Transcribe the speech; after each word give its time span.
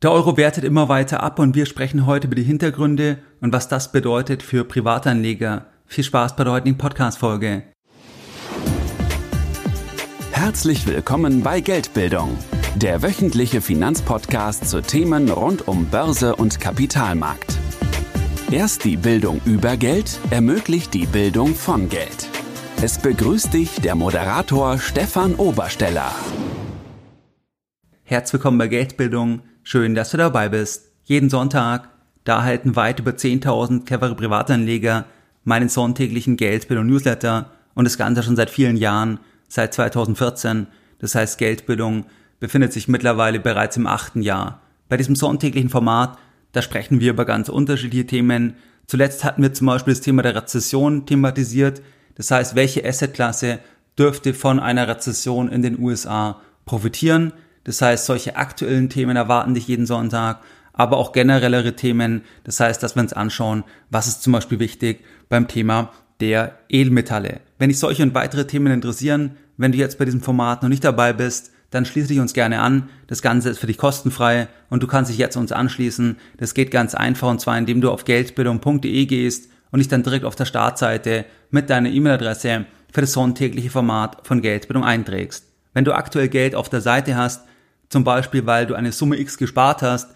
Der 0.00 0.12
Euro 0.12 0.36
wertet 0.36 0.62
immer 0.62 0.88
weiter 0.88 1.24
ab 1.24 1.40
und 1.40 1.56
wir 1.56 1.66
sprechen 1.66 2.06
heute 2.06 2.28
über 2.28 2.36
die 2.36 2.44
Hintergründe 2.44 3.18
und 3.40 3.52
was 3.52 3.66
das 3.66 3.90
bedeutet 3.90 4.44
für 4.44 4.62
Privatanleger. 4.62 5.66
Viel 5.86 6.04
Spaß 6.04 6.36
bei 6.36 6.44
der 6.44 6.52
heutigen 6.52 6.78
Podcast-Folge. 6.78 7.64
Herzlich 10.30 10.86
willkommen 10.86 11.42
bei 11.42 11.60
Geldbildung, 11.60 12.38
der 12.76 13.02
wöchentliche 13.02 13.60
Finanzpodcast 13.60 14.70
zu 14.70 14.82
Themen 14.82 15.28
rund 15.30 15.66
um 15.66 15.86
Börse 15.86 16.36
und 16.36 16.60
Kapitalmarkt. 16.60 17.58
Erst 18.52 18.84
die 18.84 18.96
Bildung 18.96 19.40
über 19.46 19.76
Geld 19.76 20.20
ermöglicht 20.30 20.94
die 20.94 21.06
Bildung 21.06 21.56
von 21.56 21.88
Geld. 21.88 22.28
Es 22.80 22.98
begrüßt 22.98 23.52
dich 23.52 23.80
der 23.80 23.96
Moderator 23.96 24.78
Stefan 24.78 25.34
Obersteller. 25.34 26.14
Herzlich 28.04 28.34
willkommen 28.34 28.58
bei 28.58 28.68
Geldbildung 28.68 29.42
Schön, 29.70 29.94
dass 29.94 30.12
du 30.12 30.16
dabei 30.16 30.48
bist. 30.48 30.92
Jeden 31.04 31.28
Sonntag, 31.28 31.90
da 32.24 32.36
erhalten 32.36 32.74
weit 32.74 33.00
über 33.00 33.10
10.000 33.10 33.84
clevere 33.84 34.14
Privatanleger 34.14 35.04
meinen 35.44 35.68
sonntäglichen 35.68 36.38
Geldbildung 36.38 36.86
Newsletter 36.86 37.50
und 37.74 37.84
das 37.84 37.98
Ganze 37.98 38.22
schon 38.22 38.34
seit 38.34 38.48
vielen 38.48 38.78
Jahren, 38.78 39.20
seit 39.46 39.74
2014. 39.74 40.68
Das 41.00 41.14
heißt, 41.14 41.36
Geldbildung 41.36 42.06
befindet 42.40 42.72
sich 42.72 42.88
mittlerweile 42.88 43.40
bereits 43.40 43.76
im 43.76 43.86
achten 43.86 44.22
Jahr. 44.22 44.62
Bei 44.88 44.96
diesem 44.96 45.16
sonntäglichen 45.16 45.68
Format, 45.68 46.16
da 46.52 46.62
sprechen 46.62 47.00
wir 47.00 47.10
über 47.10 47.26
ganz 47.26 47.50
unterschiedliche 47.50 48.06
Themen. 48.06 48.54
Zuletzt 48.86 49.22
hatten 49.22 49.42
wir 49.42 49.52
zum 49.52 49.66
Beispiel 49.66 49.92
das 49.92 50.00
Thema 50.00 50.22
der 50.22 50.34
Rezession 50.34 51.04
thematisiert. 51.04 51.82
Das 52.14 52.30
heißt, 52.30 52.54
welche 52.54 52.86
Assetklasse 52.86 53.58
dürfte 53.98 54.32
von 54.32 54.60
einer 54.60 54.88
Rezession 54.88 55.50
in 55.50 55.60
den 55.60 55.78
USA 55.78 56.40
profitieren? 56.64 57.34
Das 57.68 57.82
heißt, 57.82 58.06
solche 58.06 58.36
aktuellen 58.36 58.88
Themen 58.88 59.14
erwarten 59.14 59.52
dich 59.52 59.68
jeden 59.68 59.84
Sonntag, 59.84 60.40
aber 60.72 60.96
auch 60.96 61.12
generellere 61.12 61.76
Themen. 61.76 62.22
Das 62.44 62.60
heißt, 62.60 62.82
dass 62.82 62.96
wir 62.96 63.02
uns 63.02 63.12
anschauen, 63.12 63.62
was 63.90 64.08
ist 64.08 64.22
zum 64.22 64.32
Beispiel 64.32 64.58
wichtig 64.58 65.04
beim 65.28 65.48
Thema 65.48 65.92
der 66.20 66.58
Edelmetalle. 66.70 67.42
Wenn 67.58 67.68
dich 67.68 67.78
solche 67.78 68.02
und 68.02 68.14
weitere 68.14 68.46
Themen 68.46 68.72
interessieren, 68.72 69.36
wenn 69.58 69.72
du 69.72 69.76
jetzt 69.76 69.98
bei 69.98 70.06
diesem 70.06 70.22
Format 70.22 70.62
noch 70.62 70.70
nicht 70.70 70.82
dabei 70.82 71.12
bist, 71.12 71.50
dann 71.68 71.84
schließe 71.84 72.08
dich 72.08 72.20
uns 72.20 72.32
gerne 72.32 72.60
an. 72.60 72.88
Das 73.06 73.20
Ganze 73.20 73.50
ist 73.50 73.58
für 73.58 73.66
dich 73.66 73.76
kostenfrei 73.76 74.48
und 74.70 74.82
du 74.82 74.86
kannst 74.86 75.10
dich 75.10 75.18
jetzt 75.18 75.36
uns 75.36 75.52
anschließen. 75.52 76.16
Das 76.38 76.54
geht 76.54 76.70
ganz 76.70 76.94
einfach 76.94 77.28
und 77.28 77.42
zwar 77.42 77.58
indem 77.58 77.82
du 77.82 77.90
auf 77.90 78.06
geldbildung.de 78.06 79.04
gehst 79.04 79.50
und 79.72 79.80
dich 79.80 79.88
dann 79.88 80.04
direkt 80.04 80.24
auf 80.24 80.36
der 80.36 80.46
Startseite 80.46 81.26
mit 81.50 81.68
deiner 81.68 81.90
E-Mail-Adresse 81.90 82.64
für 82.90 83.02
das 83.02 83.12
sonntägliche 83.12 83.68
Format 83.68 84.26
von 84.26 84.40
Geldbildung 84.40 84.84
einträgst. 84.84 85.44
Wenn 85.74 85.84
du 85.84 85.92
aktuell 85.92 86.28
Geld 86.28 86.54
auf 86.54 86.70
der 86.70 86.80
Seite 86.80 87.14
hast, 87.14 87.42
zum 87.88 88.04
Beispiel, 88.04 88.46
weil 88.46 88.66
du 88.66 88.74
eine 88.74 88.92
Summe 88.92 89.18
X 89.18 89.38
gespart 89.38 89.82
hast 89.82 90.10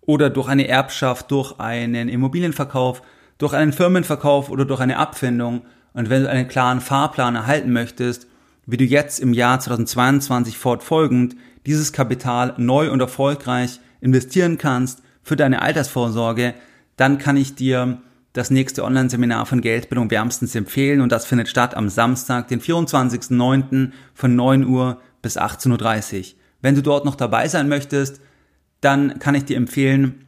oder 0.00 0.30
durch 0.30 0.48
eine 0.48 0.68
Erbschaft, 0.68 1.30
durch 1.30 1.58
einen 1.58 2.08
Immobilienverkauf, 2.08 3.02
durch 3.38 3.52
einen 3.52 3.72
Firmenverkauf 3.72 4.50
oder 4.50 4.64
durch 4.64 4.80
eine 4.80 4.98
Abfindung. 4.98 5.62
Und 5.92 6.10
wenn 6.10 6.22
du 6.22 6.30
einen 6.30 6.48
klaren 6.48 6.80
Fahrplan 6.80 7.34
erhalten 7.34 7.72
möchtest, 7.72 8.26
wie 8.66 8.76
du 8.76 8.84
jetzt 8.84 9.20
im 9.20 9.32
Jahr 9.32 9.60
2022 9.60 10.58
fortfolgend 10.58 11.36
dieses 11.66 11.92
Kapital 11.92 12.54
neu 12.56 12.90
und 12.90 13.00
erfolgreich 13.00 13.80
investieren 14.00 14.58
kannst 14.58 15.02
für 15.22 15.36
deine 15.36 15.62
Altersvorsorge, 15.62 16.54
dann 16.96 17.18
kann 17.18 17.36
ich 17.36 17.54
dir 17.54 18.00
das 18.32 18.50
nächste 18.50 18.84
Online-Seminar 18.84 19.46
von 19.46 19.62
Geldbildung 19.62 20.10
wärmstens 20.10 20.54
empfehlen 20.54 21.00
und 21.00 21.10
das 21.10 21.24
findet 21.24 21.48
statt 21.48 21.74
am 21.74 21.88
Samstag, 21.88 22.48
den 22.48 22.60
24.09. 22.60 23.92
von 24.14 24.36
9 24.36 24.66
Uhr 24.66 25.00
bis 25.22 25.38
18.30 25.38 26.18
Uhr. 26.18 26.24
Wenn 26.60 26.74
du 26.74 26.82
dort 26.82 27.04
noch 27.04 27.14
dabei 27.14 27.48
sein 27.48 27.68
möchtest, 27.68 28.20
dann 28.80 29.18
kann 29.18 29.34
ich 29.34 29.44
dir 29.44 29.56
empfehlen, 29.56 30.26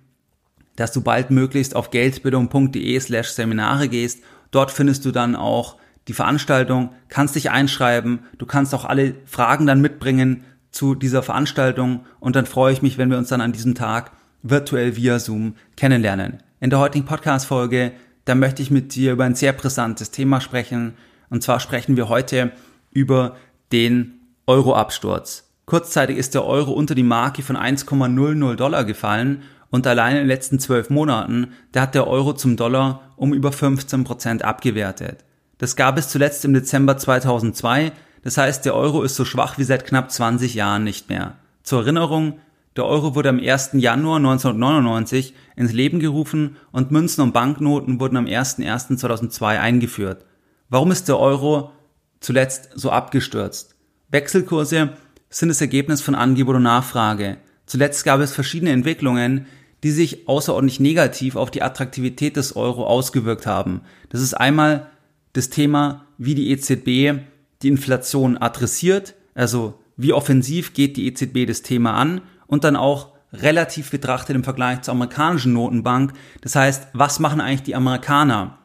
dass 0.76 0.92
du 0.92 1.00
baldmöglichst 1.00 1.74
auf 1.74 1.90
geldbildung.de 1.90 3.00
slash 3.00 3.30
Seminare 3.30 3.88
gehst. 3.88 4.22
Dort 4.50 4.70
findest 4.70 5.04
du 5.04 5.10
dann 5.10 5.34
auch 5.34 5.76
die 6.06 6.12
Veranstaltung, 6.14 6.90
kannst 7.08 7.34
dich 7.34 7.50
einschreiben, 7.50 8.20
du 8.38 8.46
kannst 8.46 8.74
auch 8.74 8.84
alle 8.84 9.14
Fragen 9.26 9.66
dann 9.66 9.80
mitbringen 9.80 10.44
zu 10.70 10.94
dieser 10.94 11.22
Veranstaltung 11.22 12.06
und 12.20 12.36
dann 12.36 12.46
freue 12.46 12.72
ich 12.72 12.82
mich, 12.82 12.96
wenn 12.96 13.10
wir 13.10 13.18
uns 13.18 13.28
dann 13.28 13.40
an 13.40 13.52
diesem 13.52 13.74
Tag 13.74 14.12
virtuell 14.42 14.96
via 14.96 15.18
Zoom 15.18 15.56
kennenlernen. 15.76 16.38
In 16.60 16.70
der 16.70 16.78
heutigen 16.78 17.04
Podcast-Folge, 17.04 17.92
da 18.24 18.34
möchte 18.34 18.62
ich 18.62 18.70
mit 18.70 18.94
dir 18.94 19.12
über 19.12 19.24
ein 19.24 19.34
sehr 19.34 19.52
brisantes 19.52 20.10
Thema 20.10 20.40
sprechen 20.40 20.94
und 21.30 21.42
zwar 21.42 21.60
sprechen 21.60 21.96
wir 21.96 22.08
heute 22.08 22.52
über 22.90 23.36
den 23.72 24.20
Euro-Absturz. 24.46 25.47
Kurzzeitig 25.68 26.16
ist 26.16 26.32
der 26.32 26.46
Euro 26.46 26.72
unter 26.72 26.94
die 26.94 27.02
Marke 27.02 27.42
von 27.42 27.54
1,00 27.54 28.54
Dollar 28.54 28.86
gefallen 28.86 29.42
und 29.68 29.86
allein 29.86 30.12
in 30.12 30.22
den 30.22 30.26
letzten 30.26 30.58
zwölf 30.58 30.88
Monaten, 30.88 31.52
da 31.72 31.82
hat 31.82 31.94
der 31.94 32.06
Euro 32.06 32.32
zum 32.32 32.56
Dollar 32.56 33.12
um 33.16 33.34
über 33.34 33.52
15 33.52 34.02
Prozent 34.02 34.44
abgewertet. 34.46 35.26
Das 35.58 35.76
gab 35.76 35.98
es 35.98 36.08
zuletzt 36.08 36.46
im 36.46 36.54
Dezember 36.54 36.96
2002, 36.96 37.92
das 38.22 38.38
heißt 38.38 38.64
der 38.64 38.74
Euro 38.74 39.02
ist 39.02 39.14
so 39.14 39.26
schwach 39.26 39.58
wie 39.58 39.64
seit 39.64 39.84
knapp 39.84 40.10
20 40.10 40.54
Jahren 40.54 40.84
nicht 40.84 41.10
mehr. 41.10 41.36
Zur 41.62 41.80
Erinnerung, 41.80 42.38
der 42.74 42.86
Euro 42.86 43.14
wurde 43.14 43.28
am 43.28 43.38
1. 43.38 43.72
Januar 43.74 44.16
1999 44.16 45.34
ins 45.54 45.74
Leben 45.74 46.00
gerufen 46.00 46.56
und 46.72 46.92
Münzen 46.92 47.20
und 47.20 47.34
Banknoten 47.34 48.00
wurden 48.00 48.16
am 48.16 48.24
01.01.2002 48.24 49.60
eingeführt. 49.60 50.24
Warum 50.70 50.92
ist 50.92 51.08
der 51.08 51.18
Euro 51.18 51.72
zuletzt 52.20 52.70
so 52.74 52.90
abgestürzt? 52.90 53.74
Wechselkurse 54.10 54.94
sind 55.30 55.48
das 55.48 55.60
Ergebnis 55.60 56.00
von 56.00 56.14
Angebot 56.14 56.56
und 56.56 56.62
Nachfrage. 56.62 57.38
Zuletzt 57.66 58.04
gab 58.04 58.20
es 58.20 58.32
verschiedene 58.32 58.72
Entwicklungen, 58.72 59.46
die 59.82 59.90
sich 59.90 60.26
außerordentlich 60.26 60.80
negativ 60.80 61.36
auf 61.36 61.50
die 61.50 61.62
Attraktivität 61.62 62.36
des 62.36 62.56
Euro 62.56 62.86
ausgewirkt 62.86 63.46
haben. 63.46 63.82
Das 64.08 64.20
ist 64.20 64.34
einmal 64.34 64.88
das 65.34 65.50
Thema, 65.50 66.06
wie 66.16 66.34
die 66.34 66.50
EZB 66.50 67.20
die 67.62 67.68
Inflation 67.68 68.38
adressiert, 68.38 69.14
also 69.34 69.78
wie 69.96 70.12
offensiv 70.12 70.74
geht 70.74 70.96
die 70.96 71.06
EZB 71.06 71.46
das 71.46 71.62
Thema 71.62 71.94
an 71.94 72.22
und 72.46 72.64
dann 72.64 72.76
auch 72.76 73.12
relativ 73.32 73.90
betrachtet 73.90 74.34
im 74.34 74.44
Vergleich 74.44 74.82
zur 74.82 74.92
amerikanischen 74.92 75.52
Notenbank. 75.52 76.12
Das 76.40 76.56
heißt, 76.56 76.88
was 76.92 77.20
machen 77.20 77.40
eigentlich 77.40 77.62
die 77.62 77.74
Amerikaner? 77.74 78.58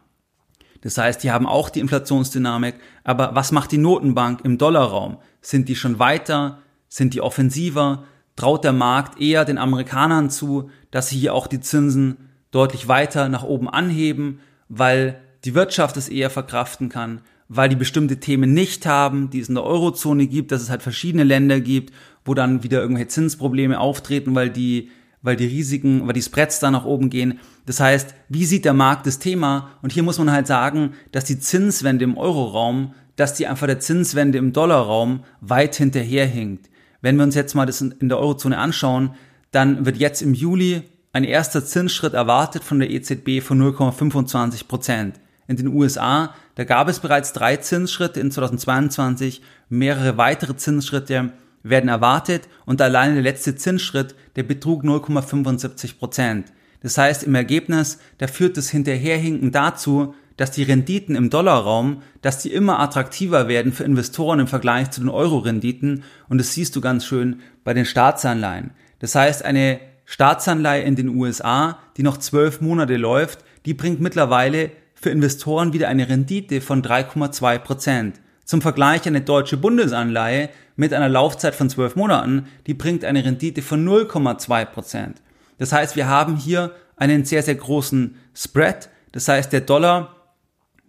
Das 0.81 0.97
heißt, 0.97 1.23
die 1.23 1.31
haben 1.31 1.47
auch 1.47 1.69
die 1.69 1.79
Inflationsdynamik, 1.79 2.75
aber 3.03 3.35
was 3.35 3.51
macht 3.51 3.71
die 3.71 3.77
Notenbank 3.77 4.41
im 4.43 4.57
Dollarraum? 4.57 5.17
Sind 5.43 5.69
die 5.69 5.75
schon 5.75 5.99
weiter? 5.99 6.59
Sind 6.87 7.13
die 7.13 7.21
offensiver? 7.21 8.05
Traut 8.35 8.63
der 8.63 8.73
Markt 8.73 9.21
eher 9.21 9.45
den 9.45 9.59
Amerikanern 9.59 10.31
zu, 10.31 10.71
dass 10.89 11.09
sie 11.09 11.19
hier 11.19 11.35
auch 11.35 11.45
die 11.45 11.59
Zinsen 11.59 12.29
deutlich 12.49 12.87
weiter 12.87 13.29
nach 13.29 13.43
oben 13.43 13.69
anheben, 13.69 14.39
weil 14.69 15.21
die 15.43 15.53
Wirtschaft 15.53 15.97
es 15.97 16.09
eher 16.09 16.29
verkraften 16.29 16.89
kann, 16.89 17.21
weil 17.49 17.69
die 17.69 17.75
bestimmte 17.75 18.19
Themen 18.19 18.53
nicht 18.53 18.85
haben, 18.85 19.29
die 19.29 19.39
es 19.39 19.49
in 19.49 19.55
der 19.55 19.65
Eurozone 19.65 20.25
gibt, 20.25 20.51
dass 20.51 20.61
es 20.61 20.69
halt 20.69 20.81
verschiedene 20.81 21.23
Länder 21.23 21.59
gibt, 21.59 21.93
wo 22.25 22.33
dann 22.33 22.63
wieder 22.63 22.81
irgendwelche 22.81 23.09
Zinsprobleme 23.09 23.79
auftreten, 23.79 24.33
weil 24.33 24.49
die 24.49 24.89
weil 25.23 25.37
die 25.37 25.47
Risiken, 25.47 26.05
weil 26.05 26.13
die 26.13 26.21
Spreads 26.21 26.59
da 26.59 26.69
nach 26.69 26.85
oben 26.85 27.09
gehen. 27.09 27.39
Das 27.65 27.79
heißt, 27.79 28.13
wie 28.27 28.45
sieht 28.45 28.65
der 28.65 28.73
Markt 28.73 29.07
das 29.07 29.19
Thema? 29.19 29.69
Und 29.81 29.93
hier 29.93 30.03
muss 30.03 30.19
man 30.19 30.31
halt 30.31 30.47
sagen, 30.47 30.93
dass 31.13 31.23
die 31.23 31.39
Zinswende 31.39 32.03
im 32.03 32.17
Euroraum, 32.17 32.93
dass 33.15 33.33
die 33.33 33.47
einfach 33.47 33.67
der 33.67 33.79
Zinswende 33.79 34.37
im 34.37 34.53
Dollarraum 34.53 35.23
weit 35.41 35.75
hinterherhinkt. 35.75 36.69
Wenn 37.01 37.17
wir 37.17 37.23
uns 37.23 37.35
jetzt 37.35 37.53
mal 37.53 37.65
das 37.65 37.81
in 37.81 38.09
der 38.09 38.19
Eurozone 38.19 38.57
anschauen, 38.57 39.15
dann 39.51 39.85
wird 39.85 39.97
jetzt 39.97 40.21
im 40.21 40.33
Juli 40.33 40.83
ein 41.11 41.23
erster 41.23 41.63
Zinsschritt 41.63 42.13
erwartet 42.13 42.63
von 42.63 42.79
der 42.79 42.89
EZB 42.89 43.41
von 43.41 43.61
0,25 43.61 44.67
Prozent. 44.67 45.19
In 45.47 45.57
den 45.57 45.67
USA, 45.67 46.33
da 46.55 46.63
gab 46.63 46.87
es 46.87 46.99
bereits 46.99 47.33
drei 47.33 47.57
Zinsschritte 47.57 48.19
in 48.19 48.31
2022, 48.31 49.41
mehrere 49.69 50.17
weitere 50.17 50.55
Zinsschritte 50.55 51.33
werden 51.61 51.89
erwartet 51.89 52.47
und 52.65 52.81
alleine 52.81 53.15
der 53.15 53.23
letzte 53.23 53.55
Zinsschritt, 53.55 54.15
der 54.35 54.43
betrug 54.43 54.83
0,75 54.83 55.97
Prozent. 55.97 56.51
Das 56.81 56.97
heißt, 56.97 57.23
im 57.23 57.35
Ergebnis, 57.35 57.99
da 58.17 58.27
führt 58.27 58.57
das 58.57 58.69
Hinterherhinken 58.69 59.51
dazu, 59.51 60.15
dass 60.37 60.51
die 60.51 60.63
Renditen 60.63 61.15
im 61.15 61.29
Dollarraum, 61.29 62.01
dass 62.21 62.39
die 62.39 62.51
immer 62.51 62.79
attraktiver 62.79 63.47
werden 63.47 63.71
für 63.71 63.83
Investoren 63.83 64.39
im 64.39 64.47
Vergleich 64.47 64.91
zu 64.91 65.01
den 65.01 65.09
Euro-Renditen 65.09 66.03
und 66.29 66.37
das 66.37 66.53
siehst 66.53 66.75
du 66.75 66.81
ganz 66.81 67.05
schön 67.05 67.41
bei 67.63 67.73
den 67.73 67.85
Staatsanleihen. 67.85 68.71
Das 68.99 69.15
heißt, 69.15 69.43
eine 69.45 69.79
Staatsanleihe 70.05 70.83
in 70.83 70.95
den 70.95 71.09
USA, 71.09 71.77
die 71.97 72.03
noch 72.03 72.17
zwölf 72.17 72.61
Monate 72.61 72.97
läuft, 72.97 73.39
die 73.65 73.73
bringt 73.73 74.01
mittlerweile 74.01 74.71
für 74.95 75.09
Investoren 75.09 75.73
wieder 75.73 75.87
eine 75.87 76.07
Rendite 76.07 76.61
von 76.61 76.81
3,2 76.81 77.59
Prozent. 77.59 78.21
Zum 78.45 78.61
Vergleich 78.61 79.05
eine 79.05 79.21
deutsche 79.21 79.57
Bundesanleihe 79.57 80.49
mit 80.75 80.93
einer 80.93 81.09
Laufzeit 81.09 81.55
von 81.55 81.69
zwölf 81.69 81.95
Monaten, 81.95 82.47
die 82.67 82.73
bringt 82.73 83.05
eine 83.05 83.23
Rendite 83.23 83.61
von 83.61 83.87
0,2 83.87 84.65
Prozent. 84.65 85.21
Das 85.57 85.71
heißt, 85.71 85.95
wir 85.95 86.07
haben 86.07 86.35
hier 86.35 86.71
einen 86.97 87.25
sehr, 87.25 87.43
sehr 87.43 87.55
großen 87.55 88.15
Spread. 88.33 88.89
Das 89.11 89.27
heißt, 89.27 89.53
der 89.53 89.61
Dollar, 89.61 90.15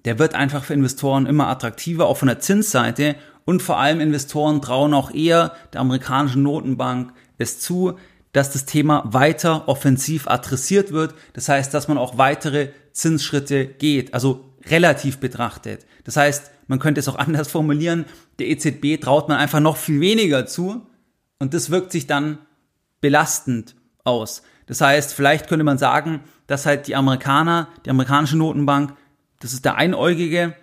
der 0.05 0.19
wird 0.19 0.35
einfach 0.35 0.65
für 0.65 0.75
Investoren 0.75 1.27
immer 1.27 1.49
attraktiver, 1.49 2.07
auch 2.07 2.17
von 2.17 2.29
der 2.29 2.41
Zinsseite. 2.41 3.17
Und 3.45 3.63
vor 3.63 3.79
allem 3.79 4.01
Investoren 4.01 4.63
trauen 4.63 4.95
auch 4.95 5.11
eher 5.13 5.53
der 5.73 5.81
amerikanischen 5.81 6.43
Notenbank 6.43 7.13
es 7.39 7.61
zu, 7.61 7.99
dass 8.33 8.53
das 8.53 8.65
Thema 8.65 9.05
weiter 9.07 9.69
offensiv 9.69 10.29
adressiert 10.29 10.93
wird. 10.93 11.15
Das 11.33 11.49
heißt, 11.49 11.73
dass 11.73 11.89
man 11.89 11.99
auch 11.99 12.19
weitere 12.19 12.71
Zinsschritte 12.93 13.67
geht, 13.67 14.13
also 14.13 14.45
relativ 14.67 15.19
betrachtet. 15.19 15.87
Das 16.05 16.17
heißt, 16.17 16.51
man 16.67 16.79
könnte 16.79 17.01
es 17.01 17.09
auch 17.09 17.17
anders 17.19 17.51
formulieren, 17.51 18.05
der 18.39 18.49
EZB 18.49 19.01
traut 19.01 19.29
man 19.29 19.39
einfach 19.39 19.61
noch 19.61 19.77
viel 19.77 20.01
weniger 20.01 20.47
zu 20.47 20.87
und 21.39 21.55
das 21.55 21.71
wirkt 21.71 21.93
sich 21.93 22.07
dann 22.07 22.39
belastend 23.01 23.75
aus. 24.03 24.43
Das 24.67 24.81
heißt, 24.81 25.15
vielleicht 25.15 25.49
könnte 25.49 25.65
man 25.65 25.79
sagen, 25.79 26.21
dass 26.47 26.67
halt 26.67 26.87
die 26.87 26.97
Amerikaner, 26.97 27.69
die 27.85 27.91
amerikanische 27.91 28.37
Notenbank, 28.37 28.95
das 29.41 29.53
ist 29.53 29.65
der 29.65 29.77
Einäugige 29.77 30.55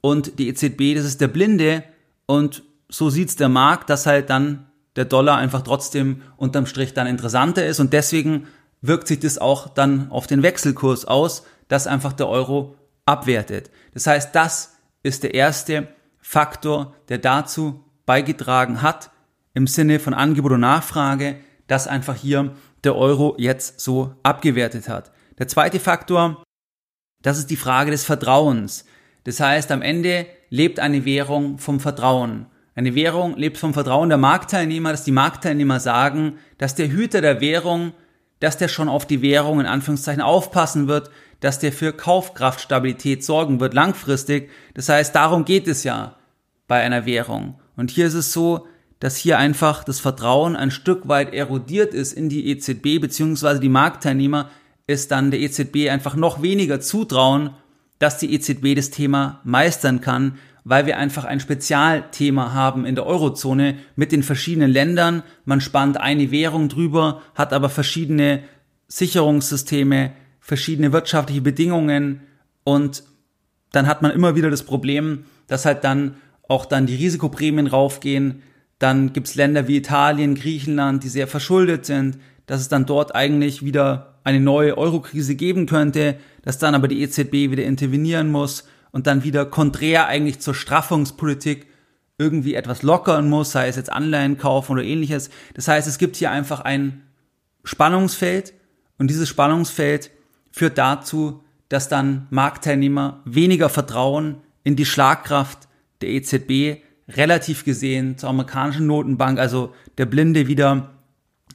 und 0.00 0.38
die 0.38 0.48
EZB, 0.48 0.94
das 0.94 1.04
ist 1.04 1.20
der 1.20 1.28
Blinde 1.28 1.84
und 2.26 2.62
so 2.88 3.10
sieht's 3.10 3.36
der 3.36 3.48
Markt, 3.48 3.90
dass 3.90 4.06
halt 4.06 4.30
dann 4.30 4.66
der 4.94 5.04
Dollar 5.04 5.36
einfach 5.36 5.62
trotzdem 5.62 6.22
unterm 6.36 6.66
Strich 6.66 6.94
dann 6.94 7.06
interessanter 7.06 7.66
ist 7.66 7.80
und 7.80 7.92
deswegen 7.92 8.46
wirkt 8.80 9.08
sich 9.08 9.20
das 9.20 9.38
auch 9.38 9.68
dann 9.68 10.10
auf 10.10 10.26
den 10.26 10.42
Wechselkurs 10.42 11.04
aus, 11.04 11.44
dass 11.68 11.86
einfach 11.86 12.12
der 12.12 12.28
Euro 12.28 12.76
abwertet. 13.04 13.70
Das 13.94 14.06
heißt, 14.06 14.34
das 14.34 14.76
ist 15.02 15.22
der 15.22 15.34
erste 15.34 15.88
Faktor, 16.20 16.94
der 17.08 17.18
dazu 17.18 17.84
beigetragen 18.04 18.82
hat, 18.82 19.10
im 19.54 19.66
Sinne 19.66 20.00
von 20.00 20.14
Angebot 20.14 20.52
und 20.52 20.60
Nachfrage, 20.60 21.38
dass 21.66 21.86
einfach 21.86 22.14
hier 22.14 22.54
der 22.84 22.96
Euro 22.96 23.34
jetzt 23.38 23.80
so 23.80 24.14
abgewertet 24.22 24.88
hat. 24.88 25.12
Der 25.38 25.48
zweite 25.48 25.80
Faktor, 25.80 26.42
das 27.26 27.38
ist 27.38 27.50
die 27.50 27.56
Frage 27.56 27.90
des 27.90 28.04
Vertrauens. 28.04 28.84
Das 29.24 29.40
heißt, 29.40 29.72
am 29.72 29.82
Ende 29.82 30.26
lebt 30.48 30.78
eine 30.78 31.04
Währung 31.04 31.58
vom 31.58 31.80
Vertrauen. 31.80 32.46
Eine 32.76 32.94
Währung 32.94 33.36
lebt 33.36 33.58
vom 33.58 33.74
Vertrauen 33.74 34.10
der 34.10 34.16
Marktteilnehmer, 34.16 34.92
dass 34.92 35.02
die 35.02 35.10
Marktteilnehmer 35.10 35.80
sagen, 35.80 36.38
dass 36.56 36.76
der 36.76 36.88
Hüter 36.88 37.20
der 37.20 37.40
Währung, 37.40 37.94
dass 38.38 38.58
der 38.58 38.68
schon 38.68 38.88
auf 38.88 39.06
die 39.06 39.22
Währung 39.22 39.58
in 39.58 39.66
Anführungszeichen 39.66 40.22
aufpassen 40.22 40.86
wird, 40.86 41.10
dass 41.40 41.58
der 41.58 41.72
für 41.72 41.92
Kaufkraftstabilität 41.92 43.24
sorgen 43.24 43.58
wird 43.58 43.74
langfristig. 43.74 44.48
Das 44.74 44.88
heißt, 44.88 45.12
darum 45.12 45.44
geht 45.44 45.66
es 45.66 45.82
ja 45.82 46.14
bei 46.68 46.80
einer 46.80 47.06
Währung. 47.06 47.58
Und 47.76 47.90
hier 47.90 48.06
ist 48.06 48.14
es 48.14 48.32
so, 48.32 48.68
dass 49.00 49.16
hier 49.16 49.38
einfach 49.38 49.82
das 49.82 49.98
Vertrauen 49.98 50.54
ein 50.54 50.70
Stück 50.70 51.08
weit 51.08 51.34
erodiert 51.34 51.92
ist 51.92 52.12
in 52.12 52.28
die 52.28 52.46
EZB, 52.50 53.00
beziehungsweise 53.00 53.58
die 53.58 53.68
Marktteilnehmer 53.68 54.48
es 54.86 55.08
dann 55.08 55.30
der 55.30 55.40
EZB 55.40 55.90
einfach 55.90 56.16
noch 56.16 56.42
weniger 56.42 56.80
zutrauen, 56.80 57.50
dass 57.98 58.18
die 58.18 58.32
EZB 58.34 58.74
das 58.74 58.90
Thema 58.90 59.40
meistern 59.44 60.00
kann, 60.00 60.38
weil 60.64 60.86
wir 60.86 60.98
einfach 60.98 61.24
ein 61.24 61.40
Spezialthema 61.40 62.52
haben 62.52 62.84
in 62.84 62.94
der 62.94 63.06
Eurozone 63.06 63.78
mit 63.94 64.12
den 64.12 64.22
verschiedenen 64.22 64.70
Ländern. 64.70 65.22
Man 65.44 65.60
spannt 65.60 65.96
eine 65.98 66.30
Währung 66.30 66.68
drüber, 66.68 67.22
hat 67.34 67.52
aber 67.52 67.68
verschiedene 67.68 68.42
Sicherungssysteme, 68.88 70.12
verschiedene 70.40 70.92
wirtschaftliche 70.92 71.40
Bedingungen 71.40 72.20
und 72.64 73.04
dann 73.72 73.86
hat 73.86 74.02
man 74.02 74.10
immer 74.10 74.34
wieder 74.34 74.50
das 74.50 74.62
Problem, 74.62 75.24
dass 75.46 75.64
halt 75.64 75.84
dann 75.84 76.16
auch 76.48 76.66
dann 76.66 76.86
die 76.86 76.94
Risikoprämien 76.94 77.66
raufgehen. 77.66 78.42
Dann 78.78 79.12
gibt's 79.12 79.34
Länder 79.34 79.68
wie 79.68 79.76
Italien, 79.76 80.34
Griechenland, 80.34 81.02
die 81.04 81.08
sehr 81.08 81.26
verschuldet 81.26 81.86
sind, 81.86 82.18
dass 82.46 82.60
es 82.60 82.68
dann 82.68 82.86
dort 82.86 83.14
eigentlich 83.14 83.64
wieder 83.64 84.15
eine 84.26 84.40
neue 84.40 84.76
Eurokrise 84.76 85.36
geben 85.36 85.66
könnte, 85.66 86.16
dass 86.42 86.58
dann 86.58 86.74
aber 86.74 86.88
die 86.88 87.00
EZB 87.00 87.52
wieder 87.52 87.62
intervenieren 87.62 88.28
muss 88.28 88.64
und 88.90 89.06
dann 89.06 89.22
wieder 89.22 89.46
konträr 89.46 90.08
eigentlich 90.08 90.40
zur 90.40 90.52
Straffungspolitik 90.52 91.68
irgendwie 92.18 92.56
etwas 92.56 92.82
lockern 92.82 93.28
muss, 93.28 93.52
sei 93.52 93.68
es 93.68 93.76
jetzt 93.76 93.92
Anleihen 93.92 94.36
kaufen 94.36 94.72
oder 94.72 94.82
ähnliches. 94.82 95.30
Das 95.54 95.68
heißt, 95.68 95.86
es 95.86 95.98
gibt 95.98 96.16
hier 96.16 96.32
einfach 96.32 96.60
ein 96.60 97.02
Spannungsfeld 97.62 98.52
und 98.98 99.10
dieses 99.10 99.28
Spannungsfeld 99.28 100.10
führt 100.50 100.76
dazu, 100.76 101.44
dass 101.68 101.88
dann 101.88 102.26
Marktteilnehmer 102.30 103.22
weniger 103.24 103.68
Vertrauen 103.68 104.38
in 104.64 104.74
die 104.74 104.86
Schlagkraft 104.86 105.68
der 106.00 106.08
EZB 106.08 106.82
relativ 107.08 107.64
gesehen 107.64 108.18
zur 108.18 108.30
amerikanischen 108.30 108.88
Notenbank, 108.88 109.38
also 109.38 109.72
der 109.98 110.06
Blinde 110.06 110.48
wieder 110.48 110.95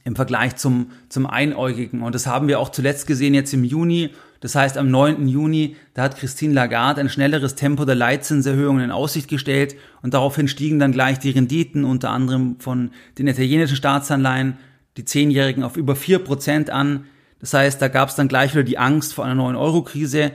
im 0.04 0.16
Vergleich 0.16 0.56
zum, 0.56 0.90
zum 1.08 1.26
Einäugigen. 1.26 2.02
Und 2.02 2.14
das 2.14 2.26
haben 2.26 2.48
wir 2.48 2.60
auch 2.60 2.70
zuletzt 2.70 3.06
gesehen 3.06 3.34
jetzt 3.34 3.52
im 3.54 3.64
Juni 3.64 4.10
das 4.42 4.56
heißt, 4.56 4.76
am 4.76 4.90
9. 4.90 5.28
Juni, 5.28 5.76
da 5.94 6.02
hat 6.02 6.18
Christine 6.18 6.52
Lagarde 6.52 7.00
ein 7.00 7.08
schnelleres 7.08 7.54
Tempo 7.54 7.84
der 7.84 7.94
Leitzinserhöhungen 7.94 8.82
in 8.82 8.90
Aussicht 8.90 9.28
gestellt 9.28 9.76
und 10.02 10.14
daraufhin 10.14 10.48
stiegen 10.48 10.80
dann 10.80 10.90
gleich 10.90 11.20
die 11.20 11.30
Renditen 11.30 11.84
unter 11.84 12.10
anderem 12.10 12.56
von 12.58 12.90
den 13.18 13.28
italienischen 13.28 13.76
Staatsanleihen, 13.76 14.58
die 14.96 15.04
Zehnjährigen 15.04 15.62
auf 15.62 15.76
über 15.76 15.94
vier 15.94 16.18
Prozent 16.18 16.70
an. 16.70 17.04
Das 17.38 17.54
heißt, 17.54 17.80
da 17.80 17.86
gab 17.86 18.08
es 18.08 18.16
dann 18.16 18.26
gleich 18.26 18.52
wieder 18.52 18.64
die 18.64 18.78
Angst 18.78 19.14
vor 19.14 19.24
einer 19.24 19.36
neuen 19.36 19.54
Euro-Krise 19.54 20.32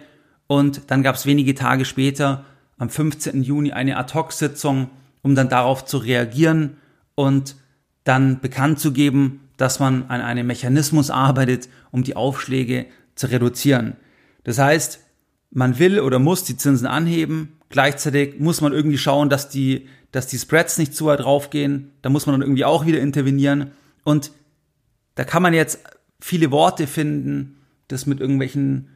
und 0.47 0.89
dann 0.89 1.03
gab 1.03 1.15
es 1.15 1.25
wenige 1.25 1.53
Tage 1.53 1.83
später, 1.83 2.45
am 2.77 2.89
15. 2.89 3.43
Juni, 3.43 3.73
eine 3.73 3.97
Ad-Hoc-Sitzung, 3.97 4.89
um 5.21 5.35
dann 5.35 5.49
darauf 5.49 5.83
zu 5.83 5.97
reagieren 5.97 6.77
und 7.15 7.57
dann 8.05 8.39
bekannt 8.39 8.79
zu 8.79 8.93
geben, 8.93 9.41
dass 9.57 9.79
man 9.79 10.03
an 10.07 10.21
einem 10.21 10.47
Mechanismus 10.47 11.09
arbeitet, 11.09 11.67
um 11.91 12.03
die 12.03 12.15
Aufschläge 12.15 12.85
zu 13.15 13.27
reduzieren. 13.27 13.95
Das 14.43 14.59
heißt, 14.59 14.99
man 15.51 15.79
will 15.79 15.99
oder 15.99 16.19
muss 16.19 16.43
die 16.43 16.57
Zinsen 16.57 16.87
anheben, 16.87 17.57
gleichzeitig 17.69 18.39
muss 18.39 18.61
man 18.61 18.73
irgendwie 18.73 18.97
schauen, 18.97 19.29
dass 19.29 19.49
die, 19.49 19.87
dass 20.11 20.27
die 20.27 20.37
Spreads 20.37 20.77
nicht 20.77 20.95
zu 20.95 21.05
weit 21.05 21.21
draufgehen, 21.21 21.91
da 22.01 22.09
muss 22.09 22.25
man 22.25 22.33
dann 22.33 22.41
irgendwie 22.41 22.65
auch 22.65 22.85
wieder 22.85 22.99
intervenieren. 22.99 23.71
Und 24.03 24.31
da 25.15 25.23
kann 25.23 25.43
man 25.43 25.53
jetzt 25.53 25.79
viele 26.19 26.51
Worte 26.51 26.87
finden, 26.87 27.57
das 27.87 28.05
mit 28.05 28.19
irgendwelchen 28.19 28.89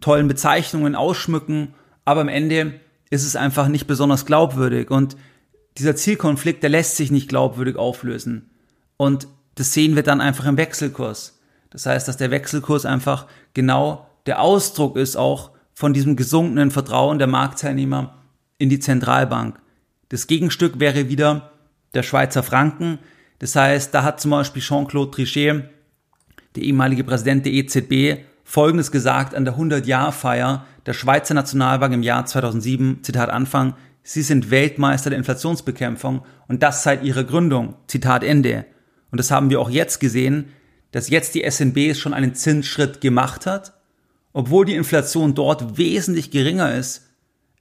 tollen 0.00 0.28
Bezeichnungen 0.28 0.94
ausschmücken, 0.94 1.74
aber 2.04 2.20
am 2.20 2.28
Ende 2.28 2.80
ist 3.10 3.24
es 3.24 3.36
einfach 3.36 3.68
nicht 3.68 3.86
besonders 3.86 4.26
glaubwürdig. 4.26 4.90
Und 4.90 5.16
dieser 5.78 5.96
Zielkonflikt, 5.96 6.62
der 6.62 6.70
lässt 6.70 6.96
sich 6.96 7.10
nicht 7.10 7.28
glaubwürdig 7.28 7.76
auflösen. 7.76 8.50
Und 8.96 9.26
das 9.54 9.72
sehen 9.72 9.96
wir 9.96 10.02
dann 10.02 10.20
einfach 10.20 10.46
im 10.46 10.56
Wechselkurs. 10.56 11.38
Das 11.70 11.86
heißt, 11.86 12.06
dass 12.08 12.16
der 12.16 12.30
Wechselkurs 12.30 12.86
einfach 12.86 13.26
genau 13.52 14.06
der 14.26 14.40
Ausdruck 14.40 14.96
ist 14.96 15.16
auch 15.16 15.50
von 15.74 15.92
diesem 15.92 16.16
gesunkenen 16.16 16.70
Vertrauen 16.70 17.18
der 17.18 17.26
Marktteilnehmer 17.26 18.14
in 18.58 18.68
die 18.68 18.78
Zentralbank. 18.78 19.58
Das 20.08 20.26
Gegenstück 20.26 20.78
wäre 20.78 21.08
wieder 21.08 21.50
der 21.94 22.02
Schweizer 22.02 22.42
Franken. 22.42 22.98
Das 23.40 23.56
heißt, 23.56 23.92
da 23.92 24.02
hat 24.02 24.20
zum 24.20 24.30
Beispiel 24.30 24.62
Jean-Claude 24.62 25.10
Trichet, 25.10 25.64
der 26.54 26.62
ehemalige 26.62 27.04
Präsident 27.04 27.44
der 27.44 27.52
EZB, 27.52 28.24
Folgendes 28.44 28.92
gesagt 28.92 29.34
an 29.34 29.44
der 29.44 29.56
100-Jahr-Feier 29.56 30.66
der 30.86 30.92
Schweizer 30.92 31.34
Nationalbank 31.34 31.94
im 31.94 32.02
Jahr 32.02 32.26
2007, 32.26 33.02
Zitat 33.02 33.30
Anfang, 33.30 33.74
Sie 34.02 34.22
sind 34.22 34.50
Weltmeister 34.50 35.08
der 35.08 35.18
Inflationsbekämpfung 35.18 36.22
und 36.46 36.62
das 36.62 36.82
seit 36.82 37.02
ihrer 37.02 37.24
Gründung, 37.24 37.74
Zitat 37.86 38.22
Ende. 38.22 38.66
Und 39.14 39.18
das 39.18 39.30
haben 39.30 39.48
wir 39.48 39.60
auch 39.60 39.70
jetzt 39.70 40.00
gesehen, 40.00 40.46
dass 40.90 41.08
jetzt 41.08 41.36
die 41.36 41.48
SNB 41.48 41.94
schon 41.94 42.12
einen 42.12 42.34
Zinsschritt 42.34 43.00
gemacht 43.00 43.46
hat, 43.46 43.72
obwohl 44.32 44.66
die 44.66 44.74
Inflation 44.74 45.36
dort 45.36 45.78
wesentlich 45.78 46.32
geringer 46.32 46.74
ist 46.74 47.06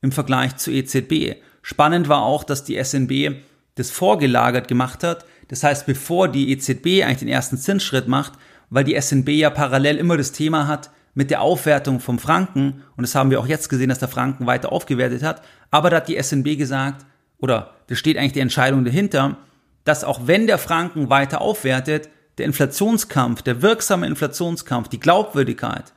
im 0.01 0.11
Vergleich 0.11 0.55
zur 0.55 0.73
EZB. 0.73 1.35
Spannend 1.61 2.09
war 2.09 2.23
auch, 2.23 2.43
dass 2.43 2.63
die 2.63 2.83
SNB 2.83 3.35
das 3.75 3.91
vorgelagert 3.91 4.67
gemacht 4.67 5.03
hat. 5.03 5.27
Das 5.47 5.63
heißt, 5.63 5.85
bevor 5.85 6.27
die 6.27 6.51
EZB 6.53 7.03
eigentlich 7.03 7.19
den 7.19 7.27
ersten 7.27 7.59
Zinsschritt 7.59 8.07
macht, 8.07 8.33
weil 8.71 8.83
die 8.83 8.99
SNB 8.99 9.29
ja 9.29 9.51
parallel 9.51 9.97
immer 9.97 10.17
das 10.17 10.31
Thema 10.31 10.65
hat 10.65 10.89
mit 11.13 11.29
der 11.29 11.43
Aufwertung 11.43 11.99
vom 11.99 12.17
Franken. 12.17 12.81
Und 12.97 13.03
das 13.03 13.13
haben 13.13 13.29
wir 13.29 13.39
auch 13.39 13.45
jetzt 13.45 13.69
gesehen, 13.69 13.89
dass 13.89 13.99
der 13.99 14.07
Franken 14.07 14.47
weiter 14.47 14.71
aufgewertet 14.71 15.21
hat. 15.21 15.43
Aber 15.69 15.91
da 15.91 15.97
hat 15.97 16.07
die 16.07 16.19
SNB 16.19 16.57
gesagt, 16.57 17.05
oder 17.37 17.75
da 17.85 17.93
steht 17.93 18.17
eigentlich 18.17 18.33
die 18.33 18.39
Entscheidung 18.39 18.83
dahinter, 18.85 19.37
dass 19.83 20.03
auch 20.03 20.27
wenn 20.27 20.47
der 20.47 20.57
Franken 20.57 21.09
weiter 21.09 21.41
aufwertet, 21.41 22.09
der 22.37 22.45
Inflationskampf, 22.45 23.41
der 23.41 23.61
wirksame 23.61 24.07
Inflationskampf, 24.07 24.87
die 24.87 24.99
Glaubwürdigkeit, 24.99 25.93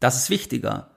das 0.00 0.16
ist 0.16 0.30
wichtiger. 0.30 0.90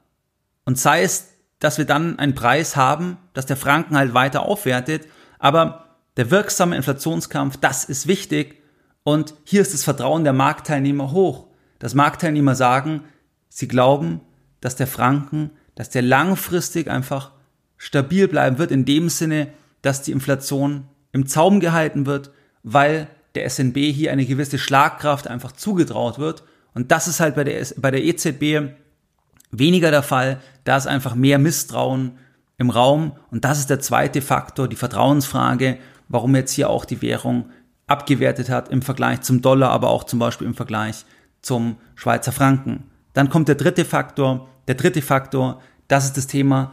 Und 0.66 0.78
sei 0.78 1.04
es, 1.04 1.30
dass 1.60 1.78
wir 1.78 1.86
dann 1.86 2.20
einen 2.20 2.36
Preis 2.36 2.76
haben, 2.76 3.18
dass 3.34 3.46
der 3.46 3.58
Franken 3.58 3.98
halt 3.98 4.14
weiter 4.14 4.44
aufwertet, 4.44 5.08
aber 5.38 5.86
der 6.18 6.32
wirksame 6.32 6.76
Inflationskampf, 6.76 7.58
das 7.58 7.86
ist 7.86 8.08
wichtig. 8.08 8.62
Und 9.04 9.36
hier 9.46 9.62
ist 9.62 9.74
das 9.74 9.84
Vertrauen 9.84 10.24
der 10.24 10.34
Marktteilnehmer 10.34 11.12
hoch. 11.12 11.48
Dass 11.80 11.96
Marktteilnehmer 11.96 12.56
sagen, 12.56 13.06
sie 13.48 13.70
glauben, 13.70 14.20
dass 14.60 14.76
der 14.76 14.88
Franken, 14.88 15.52
dass 15.76 15.90
der 15.90 16.02
langfristig 16.02 16.90
einfach 16.90 17.32
stabil 17.78 18.28
bleiben 18.28 18.58
wird, 18.58 18.72
in 18.72 18.84
dem 18.84 19.08
Sinne, 19.08 19.48
dass 19.82 20.02
die 20.02 20.12
Inflation 20.12 20.90
im 21.12 21.28
Zaum 21.28 21.60
gehalten 21.60 22.06
wird, 22.06 22.32
weil 22.64 23.08
der 23.36 23.50
SNB 23.50 23.78
hier 23.78 24.12
eine 24.12 24.26
gewisse 24.26 24.58
Schlagkraft 24.58 25.28
einfach 25.28 25.52
zugetraut 25.52 26.20
wird. 26.20 26.44
Und 26.74 26.92
das 26.92 27.08
ist 27.08 27.20
halt 27.20 27.36
bei 27.36 27.44
der, 27.44 27.66
bei 27.78 27.92
der 27.92 28.04
EZB 28.04 28.74
weniger 29.52 29.92
der 29.92 30.04
Fall. 30.04 30.40
Da 30.64 30.78
ist 30.78 30.88
einfach 30.88 31.16
mehr 31.16 31.40
Misstrauen 31.40 32.18
im 32.58 32.70
Raum. 32.70 33.14
Und 33.32 33.46
das 33.46 33.60
ist 33.60 33.70
der 33.70 33.80
zweite 33.80 34.22
Faktor, 34.22 34.68
die 34.68 34.76
Vertrauensfrage, 34.76 35.78
warum 36.08 36.36
jetzt 36.36 36.54
hier 36.54 36.70
auch 36.70 36.86
die 36.86 37.02
Währung 37.02 37.50
abgewertet 37.88 38.50
hat 38.50 38.70
im 38.70 38.82
Vergleich 38.82 39.22
zum 39.22 39.42
Dollar, 39.42 39.72
aber 39.72 39.90
auch 39.90 40.04
zum 40.04 40.20
Beispiel 40.20 40.46
im 40.46 40.54
Vergleich 40.54 41.06
zum 41.42 41.78
Schweizer 41.96 42.32
Franken. 42.32 42.84
Dann 43.14 43.30
kommt 43.30 43.48
der 43.48 43.56
dritte 43.56 43.86
Faktor. 43.86 44.48
Der 44.68 44.76
dritte 44.76 45.02
Faktor, 45.02 45.62
das 45.88 46.06
ist 46.06 46.18
das 46.18 46.28
Thema 46.28 46.72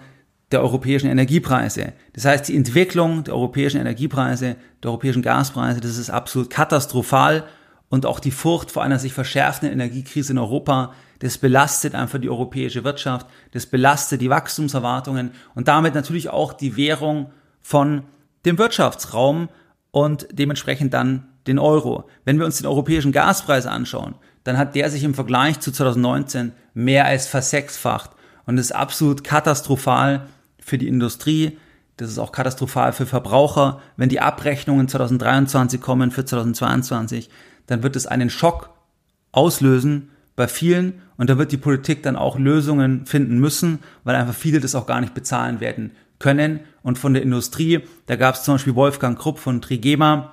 der 0.52 0.62
europäischen 0.62 1.10
Energiepreise. 1.10 1.92
Das 2.12 2.24
heißt, 2.24 2.48
die 2.48 2.56
Entwicklung 2.56 3.24
der 3.24 3.34
europäischen 3.34 3.80
Energiepreise, 3.80 4.56
der 4.82 4.90
europäischen 4.90 5.22
Gaspreise, 5.22 5.80
das 5.80 5.98
ist 5.98 6.10
absolut 6.10 6.50
katastrophal 6.50 7.44
und 7.88 8.06
auch 8.06 8.20
die 8.20 8.30
Furcht 8.30 8.70
vor 8.70 8.82
einer 8.82 8.98
sich 8.98 9.12
verschärfenden 9.12 9.72
Energiekrise 9.72 10.32
in 10.32 10.38
Europa, 10.38 10.92
das 11.18 11.38
belastet 11.38 11.94
einfach 11.94 12.20
die 12.20 12.28
europäische 12.28 12.84
Wirtschaft, 12.84 13.26
das 13.52 13.66
belastet 13.66 14.20
die 14.20 14.30
Wachstumserwartungen 14.30 15.32
und 15.54 15.66
damit 15.68 15.94
natürlich 15.94 16.28
auch 16.28 16.52
die 16.52 16.76
Währung 16.76 17.32
von 17.60 18.02
dem 18.44 18.58
Wirtschaftsraum 18.58 19.48
und 19.90 20.28
dementsprechend 20.30 20.94
dann 20.94 21.26
den 21.46 21.58
Euro. 21.58 22.08
Wenn 22.24 22.38
wir 22.38 22.46
uns 22.46 22.58
den 22.58 22.66
europäischen 22.66 23.12
Gaspreis 23.12 23.66
anschauen, 23.66 24.14
dann 24.44 24.58
hat 24.58 24.74
der 24.74 24.90
sich 24.90 25.02
im 25.02 25.14
Vergleich 25.14 25.58
zu 25.58 25.72
2019 25.72 26.52
mehr 26.74 27.06
als 27.06 27.26
versechsfacht 27.26 28.10
und 28.44 28.58
ist 28.58 28.72
absolut 28.72 29.24
katastrophal 29.24 30.28
für 30.66 30.78
die 30.78 30.88
Industrie. 30.88 31.58
Das 31.96 32.10
ist 32.10 32.18
auch 32.18 32.32
katastrophal 32.32 32.92
für 32.92 33.06
Verbraucher. 33.06 33.80
Wenn 33.96 34.08
die 34.08 34.20
Abrechnungen 34.20 34.88
2023 34.88 35.80
kommen 35.80 36.10
für 36.10 36.24
2022, 36.24 37.30
dann 37.68 37.84
wird 37.84 37.94
es 37.94 38.06
einen 38.06 38.30
Schock 38.30 38.70
auslösen 39.30 40.10
bei 40.34 40.48
vielen 40.48 41.02
und 41.16 41.30
da 41.30 41.38
wird 41.38 41.52
die 41.52 41.56
Politik 41.56 42.02
dann 42.02 42.16
auch 42.16 42.36
Lösungen 42.36 43.06
finden 43.06 43.38
müssen, 43.38 43.78
weil 44.02 44.16
einfach 44.16 44.34
viele 44.34 44.58
das 44.58 44.74
auch 44.74 44.86
gar 44.86 45.00
nicht 45.00 45.14
bezahlen 45.14 45.60
werden 45.60 45.92
können. 46.18 46.60
Und 46.82 46.98
von 46.98 47.14
der 47.14 47.22
Industrie, 47.22 47.82
da 48.06 48.16
gab 48.16 48.34
es 48.34 48.42
zum 48.42 48.54
Beispiel 48.54 48.74
Wolfgang 48.74 49.16
Krupp 49.16 49.38
von 49.38 49.62
Trigema, 49.62 50.32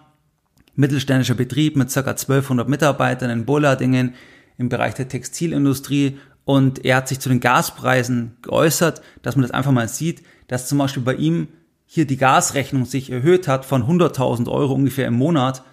mittelständischer 0.75 1.35
Betrieb 1.35 1.75
mit 1.75 1.93
ca. 1.93 1.99
1200 1.99 2.67
Mitarbeitern 2.67 3.29
in 3.29 3.45
Bollardingen 3.45 4.15
im 4.57 4.69
Bereich 4.69 4.95
der 4.95 5.07
Textilindustrie 5.07 6.17
und 6.45 6.83
er 6.83 6.97
hat 6.97 7.07
sich 7.07 7.19
zu 7.19 7.29
den 7.29 7.39
Gaspreisen 7.39 8.37
geäußert, 8.41 9.01
dass 9.21 9.35
man 9.35 9.43
das 9.43 9.51
einfach 9.51 9.71
mal 9.71 9.87
sieht, 9.87 10.23
dass 10.47 10.67
zum 10.67 10.77
Beispiel 10.77 11.03
bei 11.03 11.15
ihm 11.15 11.47
hier 11.85 12.05
die 12.05 12.17
Gasrechnung 12.17 12.85
sich 12.85 13.11
erhöht 13.11 13.47
hat 13.47 13.65
von 13.65 13.83
100.000 13.83 14.49
Euro 14.49 14.73
ungefähr 14.73 15.07
im 15.07 15.13
Monat 15.13 15.63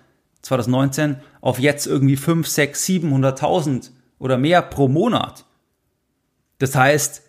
2019 0.42 1.16
auf 1.40 1.58
jetzt 1.58 1.86
irgendwie 1.86 2.16
5, 2.16 2.46
6, 2.46 2.84
700.000 2.86 3.90
oder 4.18 4.38
mehr 4.38 4.62
pro 4.62 4.88
Monat. 4.88 5.44
Das 6.58 6.74
heißt, 6.74 7.22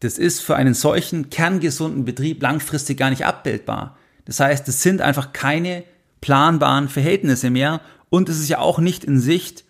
das 0.00 0.18
ist 0.18 0.40
für 0.40 0.56
einen 0.56 0.74
solchen 0.74 1.30
kerngesunden 1.30 2.04
Betrieb 2.04 2.42
langfristig 2.42 2.98
gar 2.98 3.10
nicht 3.10 3.24
abbildbar. 3.24 3.96
Das 4.26 4.40
heißt, 4.40 4.68
es 4.68 4.82
sind 4.82 5.00
einfach 5.00 5.32
keine 5.32 5.84
planbaren 6.20 6.88
Verhältnisse 6.88 7.50
mehr 7.50 7.80
und 8.10 8.28
es 8.28 8.38
ist 8.38 8.48
ja 8.48 8.58
auch 8.58 8.78
nicht 8.78 9.04
in 9.04 9.18
Sicht, 9.18 9.64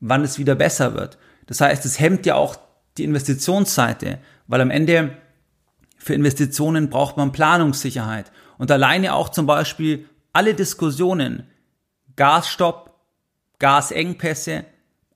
wann 0.00 0.24
es 0.24 0.38
wieder 0.38 0.54
besser 0.54 0.94
wird. 0.94 1.18
Das 1.46 1.60
heißt, 1.60 1.84
es 1.84 2.00
hemmt 2.00 2.26
ja 2.26 2.34
auch 2.34 2.56
die 2.96 3.04
Investitionsseite, 3.04 4.18
weil 4.46 4.60
am 4.60 4.70
Ende 4.70 5.16
für 5.96 6.14
Investitionen 6.14 6.90
braucht 6.90 7.16
man 7.16 7.32
Planungssicherheit. 7.32 8.30
Und 8.58 8.70
alleine 8.70 9.14
auch 9.14 9.30
zum 9.30 9.46
Beispiel 9.46 10.08
alle 10.32 10.54
Diskussionen, 10.54 11.48
Gasstopp, 12.16 12.94
Gasengpässe, 13.58 14.64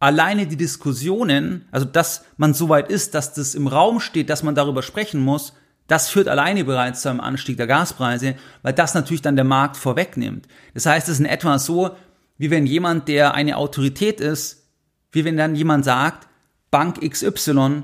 alleine 0.00 0.46
die 0.46 0.56
Diskussionen, 0.56 1.66
also 1.70 1.84
dass 1.84 2.24
man 2.36 2.54
so 2.54 2.68
weit 2.68 2.90
ist, 2.90 3.14
dass 3.14 3.34
das 3.34 3.54
im 3.54 3.66
Raum 3.66 4.00
steht, 4.00 4.30
dass 4.30 4.42
man 4.42 4.54
darüber 4.54 4.82
sprechen 4.82 5.20
muss, 5.20 5.52
das 5.88 6.08
führt 6.08 6.28
alleine 6.28 6.64
bereits 6.64 7.02
zu 7.02 7.08
einem 7.08 7.20
Anstieg 7.20 7.56
der 7.56 7.66
Gaspreise, 7.66 8.36
weil 8.62 8.74
das 8.74 8.94
natürlich 8.94 9.22
dann 9.22 9.36
der 9.36 9.44
Markt 9.44 9.76
vorwegnimmt. 9.76 10.46
Das 10.74 10.86
heißt, 10.86 11.08
es 11.08 11.14
ist 11.14 11.20
in 11.20 11.26
etwa 11.26 11.58
so, 11.58 11.90
wie 12.36 12.50
wenn 12.50 12.66
jemand, 12.66 13.08
der 13.08 13.34
eine 13.34 13.56
Autorität 13.56 14.20
ist, 14.20 14.68
wie 15.10 15.24
wenn 15.24 15.36
dann 15.36 15.54
jemand 15.54 15.84
sagt, 15.84 16.27
Bank 16.70 17.00
XY, 17.00 17.82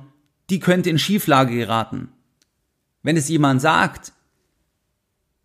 die 0.50 0.60
könnte 0.60 0.90
in 0.90 0.98
Schieflage 0.98 1.54
geraten. 1.54 2.08
Wenn 3.02 3.16
es 3.16 3.28
jemand 3.28 3.60
sagt, 3.60 4.12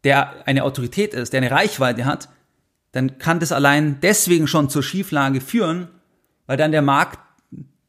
der 0.03 0.47
eine 0.47 0.63
Autorität 0.63 1.13
ist, 1.13 1.33
der 1.33 1.41
eine 1.41 1.51
Reichweite 1.51 2.05
hat, 2.05 2.29
dann 2.91 3.17
kann 3.19 3.39
das 3.39 3.51
allein 3.51 3.99
deswegen 4.01 4.47
schon 4.47 4.69
zur 4.69 4.83
Schieflage 4.83 5.41
führen, 5.41 5.87
weil 6.47 6.57
dann 6.57 6.71
der 6.71 6.81
Markt 6.81 7.19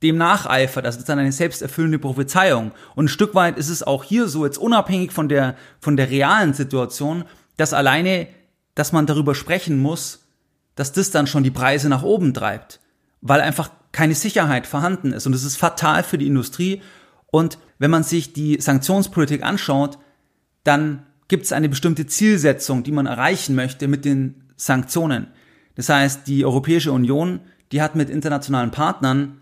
dem 0.02 0.16
nacheifert. 0.16 0.84
Das 0.84 0.96
ist 0.96 1.08
dann 1.08 1.18
eine 1.18 1.32
selbsterfüllende 1.32 1.98
Prophezeiung. 1.98 2.72
Und 2.94 3.06
ein 3.06 3.08
Stück 3.08 3.34
weit 3.34 3.58
ist 3.58 3.68
es 3.68 3.82
auch 3.82 4.04
hier 4.04 4.28
so, 4.28 4.44
jetzt 4.44 4.58
unabhängig 4.58 5.12
von 5.12 5.28
der, 5.28 5.56
von 5.80 5.96
der 5.96 6.10
realen 6.10 6.54
Situation, 6.54 7.24
dass 7.56 7.72
alleine, 7.72 8.28
dass 8.74 8.92
man 8.92 9.06
darüber 9.06 9.34
sprechen 9.34 9.78
muss, 9.78 10.26
dass 10.74 10.92
das 10.92 11.10
dann 11.10 11.26
schon 11.26 11.42
die 11.42 11.50
Preise 11.50 11.88
nach 11.88 12.02
oben 12.02 12.32
treibt. 12.32 12.80
Weil 13.20 13.40
einfach 13.40 13.70
keine 13.92 14.14
Sicherheit 14.14 14.66
vorhanden 14.66 15.12
ist. 15.12 15.26
Und 15.26 15.34
es 15.34 15.44
ist 15.44 15.56
fatal 15.56 16.02
für 16.02 16.18
die 16.18 16.26
Industrie. 16.26 16.82
Und 17.26 17.58
wenn 17.78 17.90
man 17.90 18.02
sich 18.02 18.32
die 18.32 18.60
Sanktionspolitik 18.60 19.42
anschaut, 19.42 19.98
dann 20.64 21.06
gibt 21.28 21.44
es 21.44 21.52
eine 21.52 21.68
bestimmte 21.68 22.06
Zielsetzung, 22.06 22.82
die 22.82 22.92
man 22.92 23.06
erreichen 23.06 23.54
möchte 23.54 23.88
mit 23.88 24.04
den 24.04 24.44
Sanktionen. 24.56 25.28
Das 25.74 25.88
heißt, 25.88 26.26
die 26.26 26.44
Europäische 26.44 26.92
Union, 26.92 27.40
die 27.72 27.80
hat 27.80 27.94
mit 27.94 28.10
internationalen 28.10 28.70
Partnern 28.70 29.40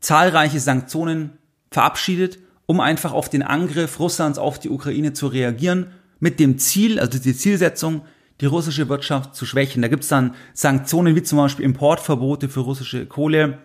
zahlreiche 0.00 0.60
Sanktionen 0.60 1.38
verabschiedet, 1.70 2.38
um 2.66 2.80
einfach 2.80 3.12
auf 3.12 3.28
den 3.28 3.42
Angriff 3.42 3.98
Russlands 3.98 4.38
auf 4.38 4.58
die 4.58 4.70
Ukraine 4.70 5.12
zu 5.12 5.26
reagieren, 5.26 5.86
mit 6.20 6.40
dem 6.40 6.58
Ziel, 6.58 6.98
also 6.98 7.18
die 7.18 7.36
Zielsetzung, 7.36 8.02
die 8.40 8.46
russische 8.46 8.88
Wirtschaft 8.88 9.34
zu 9.34 9.46
schwächen. 9.46 9.82
Da 9.82 9.88
gibt 9.88 10.02
es 10.02 10.08
dann 10.08 10.34
Sanktionen 10.52 11.14
wie 11.16 11.22
zum 11.22 11.38
Beispiel 11.38 11.64
Importverbote 11.64 12.48
für 12.48 12.60
russische 12.60 13.06
Kohle, 13.06 13.58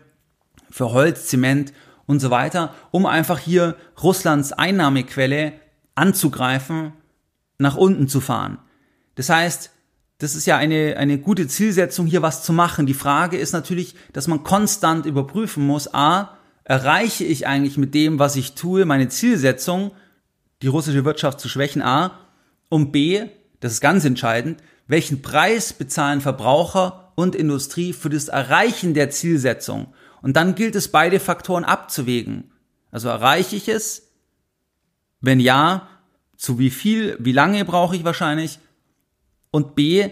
für 0.69 0.91
Holz, 0.91 1.27
Zement 1.27 1.73
und 2.05 2.19
so 2.19 2.29
weiter, 2.29 2.73
um 2.91 3.05
einfach 3.05 3.39
hier 3.39 3.75
Russlands 4.01 4.53
Einnahmequelle 4.53 5.53
anzugreifen, 5.95 6.93
nach 7.57 7.75
unten 7.75 8.07
zu 8.07 8.21
fahren. 8.21 8.59
Das 9.15 9.29
heißt, 9.29 9.71
das 10.19 10.35
ist 10.35 10.45
ja 10.45 10.57
eine, 10.57 10.95
eine 10.97 11.17
gute 11.17 11.47
Zielsetzung, 11.47 12.05
hier 12.05 12.21
was 12.21 12.43
zu 12.43 12.53
machen. 12.53 12.85
Die 12.85 12.93
Frage 12.93 13.37
ist 13.37 13.53
natürlich, 13.53 13.95
dass 14.13 14.27
man 14.27 14.43
konstant 14.43 15.05
überprüfen 15.05 15.65
muss, 15.65 15.93
a, 15.93 16.37
erreiche 16.63 17.23
ich 17.23 17.47
eigentlich 17.47 17.77
mit 17.77 17.93
dem, 17.93 18.19
was 18.19 18.35
ich 18.35 18.53
tue, 18.53 18.85
meine 18.85 19.09
Zielsetzung, 19.09 19.91
die 20.61 20.67
russische 20.67 21.05
Wirtschaft 21.05 21.39
zu 21.39 21.49
schwächen, 21.49 21.81
a, 21.81 22.19
und 22.69 22.91
b, 22.91 23.29
das 23.59 23.73
ist 23.73 23.81
ganz 23.81 24.05
entscheidend, 24.05 24.61
welchen 24.87 25.21
Preis 25.21 25.73
bezahlen 25.73 26.21
Verbraucher 26.21 27.11
und 27.15 27.35
Industrie 27.35 27.93
für 27.93 28.09
das 28.09 28.27
Erreichen 28.27 28.93
der 28.93 29.09
Zielsetzung. 29.09 29.93
Und 30.21 30.35
dann 30.35 30.55
gilt 30.55 30.75
es, 30.75 30.87
beide 30.87 31.19
Faktoren 31.19 31.63
abzuwägen. 31.63 32.51
Also 32.91 33.09
erreiche 33.09 33.55
ich 33.55 33.67
es? 33.67 34.09
Wenn 35.21 35.39
ja, 35.39 35.87
zu 36.37 36.59
wie 36.59 36.69
viel, 36.69 37.17
wie 37.19 37.33
lange 37.33 37.65
brauche 37.65 37.95
ich 37.95 38.03
wahrscheinlich? 38.03 38.59
Und 39.51 39.75
B, 39.75 40.09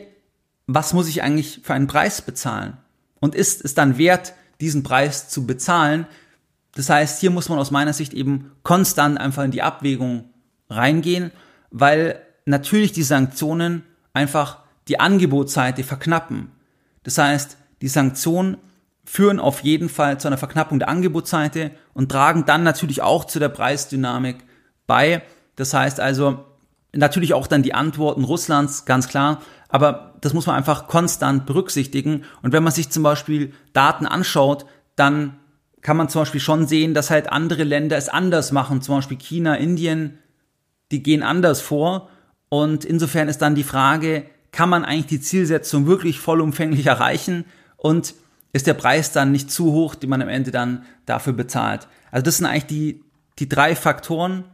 was 0.65 0.93
muss 0.93 1.07
ich 1.07 1.23
eigentlich 1.23 1.61
für 1.63 1.73
einen 1.73 1.87
Preis 1.87 2.21
bezahlen? 2.21 2.77
Und 3.19 3.35
ist 3.35 3.63
es 3.63 3.73
dann 3.73 3.97
wert, 3.97 4.33
diesen 4.59 4.83
Preis 4.83 5.29
zu 5.29 5.47
bezahlen? 5.47 6.05
Das 6.75 6.89
heißt, 6.89 7.19
hier 7.21 7.31
muss 7.31 7.49
man 7.49 7.57
aus 7.57 7.71
meiner 7.71 7.93
Sicht 7.93 8.13
eben 8.13 8.51
konstant 8.63 9.17
einfach 9.19 9.43
in 9.43 9.51
die 9.51 9.63
Abwägung 9.63 10.25
reingehen, 10.69 11.31
weil 11.71 12.21
natürlich 12.47 12.91
die 12.91 13.03
Sanktionen 13.03 13.83
einfach 14.13 14.59
die 14.87 14.99
Angebotsseite 14.99 15.83
verknappen. 15.83 16.51
Das 17.03 17.17
heißt, 17.17 17.57
die 17.81 17.87
Sanktionen 17.87 18.57
führen 19.03 19.39
auf 19.39 19.61
jeden 19.61 19.89
Fall 19.89 20.19
zu 20.19 20.27
einer 20.27 20.37
Verknappung 20.37 20.79
der 20.79 20.89
Angebotsseite 20.89 21.71
und 21.93 22.11
tragen 22.11 22.45
dann 22.45 22.63
natürlich 22.63 23.01
auch 23.01 23.25
zu 23.25 23.39
der 23.39 23.49
Preisdynamik 23.49 24.37
bei. 24.85 25.21
Das 25.55 25.73
heißt 25.73 25.99
also, 25.99 26.45
natürlich 26.93 27.33
auch 27.33 27.47
dann 27.47 27.63
die 27.63 27.73
Antworten 27.73 28.23
Russlands, 28.23 28.85
ganz 28.85 29.07
klar, 29.07 29.41
aber 29.69 30.15
das 30.21 30.33
muss 30.33 30.47
man 30.47 30.55
einfach 30.55 30.87
konstant 30.87 31.45
berücksichtigen. 31.45 32.23
Und 32.41 32.53
wenn 32.53 32.63
man 32.63 32.73
sich 32.73 32.89
zum 32.89 33.03
Beispiel 33.03 33.53
Daten 33.73 34.05
anschaut, 34.05 34.65
dann 34.95 35.37
kann 35.81 35.97
man 35.97 36.09
zum 36.09 36.21
Beispiel 36.21 36.41
schon 36.41 36.65
sehen, 36.65 36.93
dass 36.93 37.09
halt 37.09 37.31
andere 37.31 37.63
Länder 37.63 37.97
es 37.97 38.09
anders 38.09 38.51
machen, 38.51 38.81
zum 38.81 38.95
Beispiel 38.95 39.17
China, 39.17 39.55
Indien, 39.55 40.17
die 40.91 41.03
gehen 41.03 41.23
anders 41.23 41.61
vor 41.61 42.09
und 42.49 42.85
insofern 42.85 43.27
ist 43.27 43.41
dann 43.41 43.55
die 43.55 43.63
Frage, 43.63 44.25
kann 44.51 44.69
man 44.69 44.85
eigentlich 44.85 45.07
die 45.07 45.21
Zielsetzung 45.21 45.87
wirklich 45.87 46.19
vollumfänglich 46.19 46.85
erreichen 46.85 47.45
und 47.75 48.13
ist 48.53 48.67
der 48.67 48.73
Preis 48.73 49.11
dann 49.11 49.31
nicht 49.31 49.51
zu 49.51 49.71
hoch, 49.71 49.95
den 49.95 50.09
man 50.09 50.21
am 50.21 50.29
Ende 50.29 50.51
dann 50.51 50.83
dafür 51.05 51.33
bezahlt? 51.33 51.87
Also 52.11 52.23
das 52.23 52.37
sind 52.37 52.45
eigentlich 52.45 52.65
die, 52.65 53.03
die 53.39 53.49
drei 53.49 53.75
Faktoren, 53.75 54.45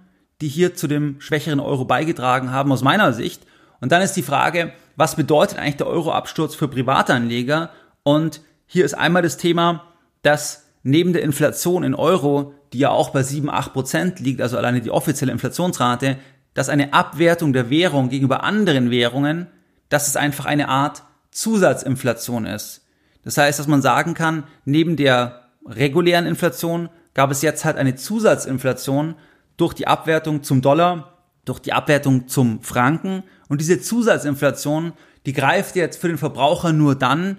die 0.41 0.47
hier 0.47 0.75
zu 0.75 0.87
dem 0.87 1.21
schwächeren 1.21 1.59
Euro 1.59 1.85
beigetragen 1.85 2.51
haben, 2.51 2.71
aus 2.71 2.81
meiner 2.81 3.13
Sicht. 3.13 3.43
Und 3.79 3.91
dann 3.91 4.01
ist 4.01 4.13
die 4.13 4.23
Frage, 4.23 4.73
was 4.95 5.15
bedeutet 5.15 5.57
eigentlich 5.57 5.77
der 5.77 5.87
Euroabsturz 5.87 6.55
für 6.55 6.67
Privatanleger? 6.67 7.69
Und 8.03 8.41
hier 8.65 8.83
ist 8.83 8.93
einmal 8.93 9.21
das 9.21 9.37
Thema, 9.37 9.83
dass 10.21 10.65
neben 10.83 11.13
der 11.13 11.23
Inflation 11.23 11.83
in 11.83 11.95
Euro, 11.95 12.53
die 12.73 12.79
ja 12.79 12.89
auch 12.89 13.11
bei 13.11 13.23
7, 13.23 13.49
8 13.49 13.71
Prozent 13.71 14.19
liegt, 14.19 14.41
also 14.41 14.57
alleine 14.57 14.81
die 14.81 14.91
offizielle 14.91 15.31
Inflationsrate, 15.31 16.17
dass 16.53 16.69
eine 16.69 16.93
Abwertung 16.93 17.53
der 17.53 17.69
Währung 17.69 18.09
gegenüber 18.09 18.43
anderen 18.43 18.91
Währungen, 18.91 19.47
dass 19.89 20.07
es 20.07 20.15
einfach 20.15 20.45
eine 20.45 20.69
Art 20.69 21.03
Zusatzinflation 21.31 22.45
ist. 22.45 22.85
Das 23.23 23.37
heißt, 23.37 23.59
dass 23.59 23.67
man 23.67 23.81
sagen 23.81 24.13
kann, 24.13 24.43
neben 24.65 24.95
der 24.95 25.49
regulären 25.65 26.25
Inflation 26.25 26.89
gab 27.13 27.31
es 27.31 27.41
jetzt 27.41 27.65
halt 27.65 27.77
eine 27.77 27.95
Zusatzinflation 27.95 29.15
durch 29.57 29.73
die 29.73 29.87
Abwertung 29.87 30.43
zum 30.43 30.61
Dollar, 30.61 31.19
durch 31.45 31.59
die 31.59 31.73
Abwertung 31.73 32.27
zum 32.27 32.61
Franken. 32.61 33.23
Und 33.47 33.61
diese 33.61 33.79
Zusatzinflation, 33.79 34.93
die 35.25 35.33
greift 35.33 35.75
jetzt 35.75 35.99
für 35.99 36.07
den 36.07 36.17
Verbraucher 36.17 36.73
nur 36.73 36.95
dann, 36.95 37.37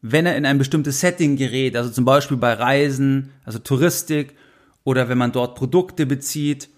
wenn 0.00 0.26
er 0.26 0.36
in 0.36 0.46
ein 0.46 0.58
bestimmtes 0.58 1.00
Setting 1.00 1.36
gerät, 1.36 1.76
also 1.76 1.90
zum 1.90 2.04
Beispiel 2.04 2.36
bei 2.36 2.52
Reisen, 2.52 3.32
also 3.44 3.58
Touristik 3.58 4.36
oder 4.84 5.08
wenn 5.08 5.18
man 5.18 5.32
dort 5.32 5.56
Produkte 5.56 6.06
bezieht 6.06 6.68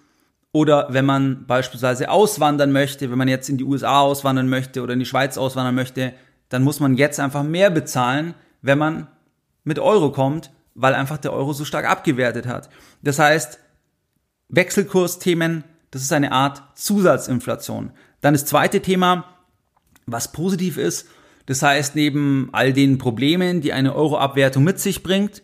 oder 0.52 0.88
wenn 0.90 1.04
man 1.04 1.46
beispielsweise 1.46 2.10
auswandern 2.10 2.72
möchte, 2.72 3.10
wenn 3.10 3.18
man 3.18 3.28
jetzt 3.28 3.48
in 3.48 3.58
die 3.58 3.64
USA 3.64 4.00
auswandern 4.00 4.48
möchte 4.48 4.82
oder 4.82 4.94
in 4.94 4.98
die 4.98 5.06
Schweiz 5.06 5.38
auswandern 5.38 5.74
möchte, 5.74 6.12
dann 6.48 6.64
muss 6.64 6.80
man 6.80 6.96
jetzt 6.96 7.20
einfach 7.20 7.44
mehr 7.44 7.70
bezahlen, 7.70 8.34
wenn 8.60 8.78
man 8.78 9.06
mit 9.62 9.78
Euro 9.78 10.10
kommt, 10.10 10.50
weil 10.74 10.94
einfach 10.94 11.18
der 11.18 11.32
Euro 11.32 11.52
so 11.52 11.64
stark 11.64 11.88
abgewertet 11.88 12.46
hat. 12.46 12.68
Das 13.02 13.18
heißt, 13.18 13.60
Wechselkursthemen, 14.48 15.64
das 15.92 16.02
ist 16.02 16.12
eine 16.12 16.32
Art 16.32 16.62
Zusatzinflation. 16.74 17.92
Dann 18.20 18.34
das 18.34 18.44
zweite 18.44 18.80
Thema, 18.80 19.24
was 20.06 20.32
positiv 20.32 20.76
ist, 20.76 21.08
das 21.46 21.62
heißt, 21.62 21.96
neben 21.96 22.48
all 22.52 22.72
den 22.72 22.98
Problemen, 22.98 23.60
die 23.60 23.72
eine 23.72 23.94
Euro-Abwertung 23.94 24.64
mit 24.64 24.78
sich 24.78 25.02
bringt, 25.02 25.42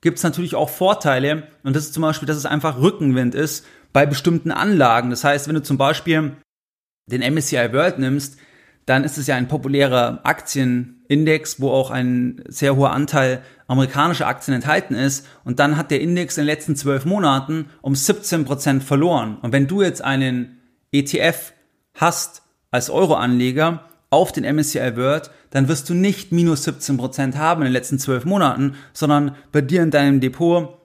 gibt 0.00 0.18
es 0.18 0.24
natürlich 0.24 0.54
auch 0.54 0.70
Vorteile. 0.70 1.48
Und 1.62 1.76
das 1.76 1.84
ist 1.84 1.94
zum 1.94 2.02
Beispiel, 2.02 2.26
dass 2.26 2.36
es 2.36 2.46
einfach 2.46 2.80
Rückenwind 2.80 3.34
ist 3.34 3.66
bei 3.92 4.06
bestimmten 4.06 4.50
Anlagen. 4.50 5.10
Das 5.10 5.24
heißt, 5.24 5.48
wenn 5.48 5.54
du 5.54 5.62
zum 5.62 5.78
Beispiel 5.78 6.36
den 7.06 7.22
MSCI 7.22 7.72
World 7.72 7.98
nimmst, 7.98 8.38
dann 8.86 9.04
ist 9.04 9.18
es 9.18 9.26
ja 9.26 9.36
ein 9.36 9.48
populärer 9.48 10.20
Aktienindex, 10.24 11.60
wo 11.60 11.70
auch 11.70 11.90
ein 11.90 12.42
sehr 12.48 12.76
hoher 12.76 12.90
Anteil 12.90 13.42
amerikanischer 13.68 14.26
Aktien 14.26 14.54
enthalten 14.54 14.94
ist. 14.94 15.26
Und 15.44 15.60
dann 15.60 15.76
hat 15.76 15.90
der 15.90 16.00
Index 16.00 16.36
in 16.36 16.42
den 16.42 16.46
letzten 16.46 16.76
zwölf 16.76 17.04
Monaten 17.04 17.66
um 17.82 17.94
17 17.94 18.44
Prozent 18.44 18.82
verloren. 18.82 19.38
Und 19.42 19.52
wenn 19.52 19.68
du 19.68 19.82
jetzt 19.82 20.02
einen 20.02 20.60
ETF 20.92 21.52
hast 21.94 22.42
als 22.72 22.90
Euro-Anleger 22.90 23.84
auf 24.10 24.32
den 24.32 24.44
MSCI 24.44 24.96
World, 24.96 25.30
dann 25.50 25.68
wirst 25.68 25.88
du 25.88 25.94
nicht 25.94 26.32
minus 26.32 26.64
17 26.64 26.96
Prozent 26.96 27.38
haben 27.38 27.62
in 27.62 27.66
den 27.66 27.72
letzten 27.72 27.98
zwölf 27.98 28.24
Monaten, 28.24 28.74
sondern 28.92 29.36
bei 29.52 29.60
dir 29.60 29.82
in 29.82 29.92
deinem 29.92 30.20
Depot 30.20 30.79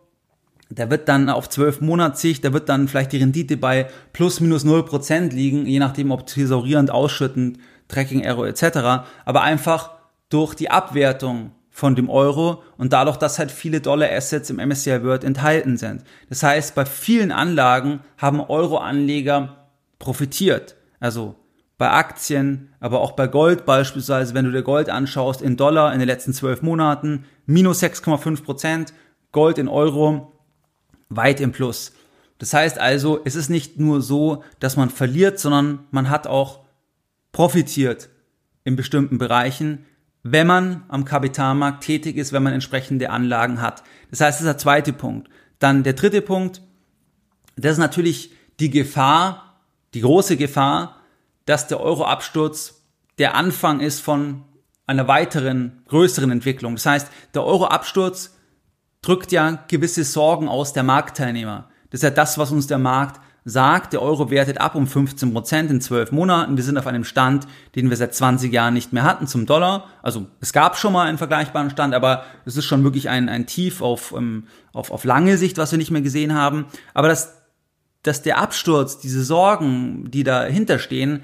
da 0.70 0.90
wird 0.90 1.08
dann 1.08 1.30
auf 1.30 1.50
zwölf 1.50 1.82
Monatssicht, 1.82 2.44
da 2.44 2.54
wird 2.54 2.70
dann 2.70 2.88
vielleicht 2.88 3.12
die 3.12 3.18
Rendite 3.18 3.58
bei 3.58 3.88
plus 4.14 4.40
minus 4.40 4.64
null 4.64 4.84
Prozent 4.84 5.34
liegen, 5.34 5.66
je 5.66 5.80
nachdem 5.80 6.12
ob 6.12 6.26
thesaurierend, 6.26 6.92
ausschüttend, 6.92 7.60
Tracking 7.88 8.22
Error 8.22 8.48
etc. 8.48 9.08
Aber 9.26 9.42
einfach 9.42 9.92
durch 10.30 10.56
die 10.56 10.72
Abwertung 10.72 11.52
von 11.70 11.96
dem 11.96 12.10
Euro 12.10 12.64
und 12.78 12.94
dadurch, 12.94 13.18
dass 13.18 13.38
halt 13.38 13.52
viele 13.52 13.82
Dollar 13.82 14.10
Assets 14.10 14.50
im 14.50 14.58
MSCI 14.58 15.04
World 15.04 15.24
enthalten 15.24 15.78
sind. 15.78 16.04
Das 16.30 16.42
heißt, 16.42 16.74
bei 16.74 16.86
vielen 16.86 17.32
Anlagen 17.32 18.00
haben 18.18 18.40
Euro-Anleger 18.40 19.68
profitiert. 20.00 20.78
Also 21.00 21.36
bei 21.78 21.92
Aktien, 21.92 22.70
aber 22.80 23.02
auch 23.02 23.12
bei 23.12 23.28
Gold 23.28 23.66
beispielsweise, 23.66 24.34
wenn 24.34 24.46
du 24.46 24.52
dir 24.52 24.64
Gold 24.64 24.90
anschaust 24.90 25.42
in 25.42 25.58
Dollar 25.58 25.92
in 25.94 26.00
den 26.00 26.08
letzten 26.08 26.34
zwölf 26.34 26.62
Monaten, 26.62 27.26
minus 27.46 27.84
6,5 27.84 28.44
Prozent, 28.44 28.94
Gold 29.34 29.58
in 29.58 29.68
Euro 29.68 30.35
weit 31.10 31.40
im 31.40 31.52
Plus. 31.52 31.94
Das 32.38 32.54
heißt 32.54 32.80
also, 32.80 33.22
es 33.24 33.36
ist 33.36 33.50
nicht 33.50 33.80
nur 33.80 34.02
so, 34.02 34.44
dass 34.60 34.78
man 34.78 34.90
verliert, 34.90 35.40
sondern 35.40 35.86
man 35.92 36.10
hat 36.10 36.28
auch 36.28 36.66
profitiert 37.32 38.10
in 38.64 38.76
bestimmten 38.76 39.18
Bereichen, 39.18 39.86
wenn 40.24 40.48
man 40.48 40.84
am 40.88 41.06
Kapitalmarkt 41.06 41.84
tätig 41.84 42.18
ist, 42.18 42.34
wenn 42.34 42.44
man 42.44 42.54
entsprechende 42.54 43.12
Anlagen 43.12 43.62
hat. 43.62 43.84
Das 44.10 44.22
heißt, 44.22 44.40
das 44.40 44.42
ist 44.42 44.48
der 44.48 44.58
zweite 44.58 44.92
Punkt. 44.92 45.30
Dann 45.60 45.84
der 45.84 45.94
dritte 45.94 46.22
Punkt, 46.22 46.62
das 47.56 47.74
ist 47.74 47.78
natürlich 47.78 48.32
die 48.60 48.70
Gefahr, 48.70 49.62
die 49.94 50.02
große 50.02 50.36
Gefahr, 50.36 51.00
dass 51.46 51.68
der 51.68 51.80
Euroabsturz 51.80 52.82
der 53.18 53.36
Anfang 53.36 53.80
ist 53.80 54.02
von 54.02 54.44
einer 54.88 55.08
weiteren, 55.08 55.84
größeren 55.88 56.32
Entwicklung. 56.32 56.76
Das 56.76 56.86
heißt, 56.86 57.08
der 57.34 57.44
Euroabsturz 57.44 58.35
drückt 59.06 59.32
ja 59.32 59.64
gewisse 59.68 60.04
Sorgen 60.04 60.48
aus 60.48 60.74
der 60.74 60.84
Marktteilnehmer. 60.84 61.70
Das 61.90 62.00
ist 62.00 62.04
ja 62.04 62.10
das, 62.10 62.38
was 62.38 62.52
uns 62.52 62.68
der 62.68 62.78
Markt 62.78 63.22
sagt, 63.48 63.94
der 63.94 64.02
Euro 64.02 64.32
wertet 64.32 64.60
ab 64.60 64.74
um 64.74 64.88
15 64.88 65.32
Prozent 65.32 65.70
in 65.70 65.80
zwölf 65.80 66.12
Monaten. 66.12 66.58
Wir 66.58 66.64
sind 66.64 66.80
auf 66.80 66.88
einem 66.88 67.04
Stand, 67.04 67.46
den 67.76 67.92
wir 67.92 67.98
seit 67.98 68.16
20 68.16 68.52
Jahren 68.52 68.74
nicht 68.74 68.92
mehr 68.92 69.04
hatten 69.04 69.28
zum 69.28 69.46
Dollar. 69.46 69.86
Also 70.02 70.26
es 70.42 70.52
gab 70.52 70.78
schon 70.78 70.94
mal 70.94 71.08
einen 71.08 71.20
vergleichbaren 71.20 71.70
Stand, 71.70 71.94
aber 71.94 72.24
es 72.46 72.58
ist 72.58 72.66
schon 72.66 72.84
wirklich 72.84 73.08
ein, 73.08 73.30
ein 73.30 73.46
Tief 73.46 73.84
auf, 73.84 74.12
um, 74.12 74.24
ähm, 74.24 74.48
auf, 74.74 74.90
auf 74.90 75.04
lange 75.04 75.38
Sicht, 75.38 75.60
was 75.60 75.72
wir 75.72 75.78
nicht 75.78 75.92
mehr 75.92 76.02
gesehen 76.02 76.34
haben. 76.34 76.66
Aber 76.96 77.08
dass, 77.08 77.44
dass 78.02 78.24
der 78.24 78.40
Absturz, 78.40 78.98
diese 78.98 79.24
Sorgen, 79.24 80.10
die 80.10 80.24
dahinter 80.24 80.80
stehen, 80.80 81.22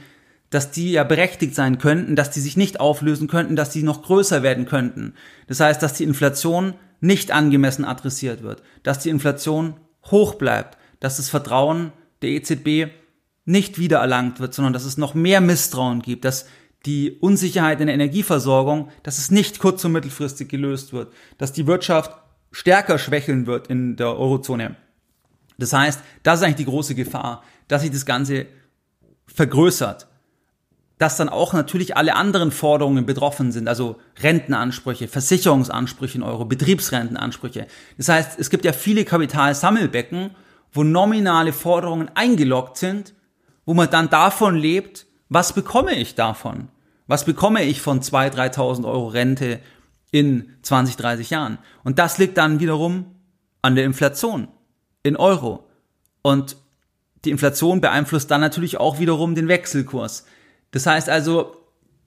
dass 0.51 0.69
die 0.69 0.91
ja 0.91 1.03
berechtigt 1.03 1.55
sein 1.55 1.79
könnten, 1.79 2.15
dass 2.15 2.29
die 2.29 2.41
sich 2.41 2.55
nicht 2.55 2.79
auflösen 2.79 3.27
könnten, 3.27 3.55
dass 3.55 3.71
die 3.71 3.81
noch 3.81 4.03
größer 4.03 4.43
werden 4.43 4.67
könnten. 4.67 5.15
Das 5.47 5.59
heißt, 5.59 5.81
dass 5.81 5.93
die 5.93 6.03
Inflation 6.03 6.75
nicht 7.01 7.31
angemessen 7.31 7.83
adressiert 7.83 8.43
wird, 8.43 8.63
dass 8.83 8.99
die 8.99 9.09
Inflation 9.09 9.75
hoch 10.05 10.35
bleibt, 10.35 10.77
dass 10.99 11.17
das 11.17 11.29
Vertrauen 11.29 11.91
der 12.21 12.29
EZB 12.29 12.91
nicht 13.43 13.79
wiedererlangt 13.79 14.39
wird, 14.39 14.53
sondern 14.53 14.73
dass 14.73 14.85
es 14.85 14.97
noch 14.97 15.13
mehr 15.13 15.41
Misstrauen 15.41 16.01
gibt, 16.01 16.23
dass 16.25 16.45
die 16.85 17.11
Unsicherheit 17.19 17.79
in 17.81 17.87
der 17.87 17.95
Energieversorgung, 17.95 18.89
dass 19.03 19.17
es 19.17 19.31
nicht 19.31 19.59
kurz- 19.59 19.83
und 19.83 19.91
mittelfristig 19.91 20.49
gelöst 20.49 20.93
wird, 20.93 21.11
dass 21.37 21.51
die 21.51 21.67
Wirtschaft 21.67 22.11
stärker 22.51 22.97
schwächeln 22.97 23.45
wird 23.45 23.67
in 23.67 23.95
der 23.95 24.17
Eurozone. 24.17 24.75
Das 25.57 25.73
heißt, 25.73 26.01
das 26.23 26.39
ist 26.39 26.45
eigentlich 26.45 26.55
die 26.57 26.65
große 26.65 26.95
Gefahr, 26.95 27.43
dass 27.67 27.81
sich 27.81 27.91
das 27.91 28.05
Ganze 28.05 28.47
vergrößert 29.27 30.07
dass 31.01 31.17
dann 31.17 31.29
auch 31.29 31.53
natürlich 31.53 31.97
alle 31.97 32.15
anderen 32.15 32.51
Forderungen 32.51 33.07
betroffen 33.07 33.51
sind, 33.51 33.67
also 33.67 33.95
Rentenansprüche, 34.21 35.07
Versicherungsansprüche 35.07 36.19
in 36.19 36.23
Euro, 36.23 36.45
Betriebsrentenansprüche. 36.45 37.65
Das 37.97 38.07
heißt, 38.07 38.39
es 38.39 38.51
gibt 38.51 38.65
ja 38.65 38.71
viele 38.71 39.03
Kapitalsammelbecken, 39.03 40.29
wo 40.71 40.83
nominale 40.83 41.53
Forderungen 41.53 42.11
eingeloggt 42.13 42.77
sind, 42.77 43.15
wo 43.65 43.73
man 43.73 43.89
dann 43.89 44.11
davon 44.11 44.55
lebt, 44.55 45.07
was 45.27 45.53
bekomme 45.53 45.95
ich 45.95 46.13
davon? 46.13 46.67
Was 47.07 47.25
bekomme 47.25 47.63
ich 47.63 47.81
von 47.81 48.01
2.000, 48.01 48.53
3.000 48.53 48.85
Euro 48.85 49.07
Rente 49.07 49.59
in 50.11 50.53
20, 50.61 50.97
30 50.97 51.31
Jahren? 51.31 51.57
Und 51.83 51.97
das 51.97 52.19
liegt 52.19 52.37
dann 52.37 52.59
wiederum 52.59 53.07
an 53.63 53.73
der 53.73 53.85
Inflation 53.85 54.49
in 55.01 55.15
Euro. 55.15 55.67
Und 56.21 56.57
die 57.25 57.31
Inflation 57.31 57.81
beeinflusst 57.81 58.29
dann 58.29 58.41
natürlich 58.41 58.77
auch 58.77 58.99
wiederum 58.99 59.33
den 59.33 59.47
Wechselkurs. 59.47 60.25
Das 60.71 60.85
heißt 60.85 61.09
also, 61.09 61.55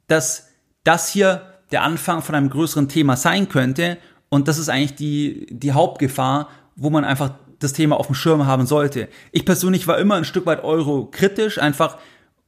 dass 0.06 0.48
das 0.84 1.08
hier 1.08 1.42
der 1.70 1.82
Anfang 1.82 2.22
von 2.22 2.34
einem 2.34 2.50
größeren 2.50 2.88
Thema 2.88 3.16
sein 3.16 3.48
könnte 3.48 3.98
und 4.28 4.48
das 4.48 4.58
ist 4.58 4.68
eigentlich 4.68 4.94
die, 4.94 5.46
die 5.50 5.72
Hauptgefahr, 5.72 6.48
wo 6.76 6.90
man 6.90 7.04
einfach 7.04 7.34
das 7.58 7.72
Thema 7.72 7.96
auf 7.96 8.06
dem 8.06 8.14
Schirm 8.14 8.46
haben 8.46 8.66
sollte. 8.66 9.08
Ich 9.32 9.44
persönlich 9.44 9.86
war 9.86 9.98
immer 9.98 10.16
ein 10.16 10.24
Stück 10.24 10.46
weit 10.46 10.64
Euro 10.64 11.06
kritisch, 11.10 11.58
einfach 11.58 11.98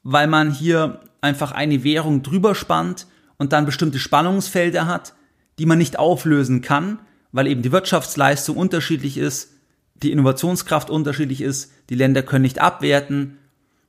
weil 0.03 0.27
man 0.27 0.51
hier 0.51 1.01
einfach 1.21 1.53
eine 1.53 1.83
Währung 1.85 2.23
drüber 2.23 2.55
spannt 2.55 3.07
und 3.39 3.53
dann 3.53 3.67
bestimmte 3.67 3.99
Spannungsfelder 3.99 4.87
hat, 4.87 5.15
die 5.59 5.67
man 5.67 5.79
nicht 5.79 5.99
auflösen 5.99 6.61
kann, 6.61 7.01
weil 7.33 7.47
eben 7.47 7.63
die 7.63 7.73
Wirtschaftsleistung 7.73 8.57
unterschiedlich 8.57 9.19
ist, 9.19 9.53
die 9.95 10.13
Innovationskraft 10.13 10.91
unterschiedlich 10.91 11.41
ist, 11.41 11.73
die 11.89 11.95
Länder 11.95 12.23
können 12.23 12.43
nicht 12.43 12.61
abwerten 12.61 13.39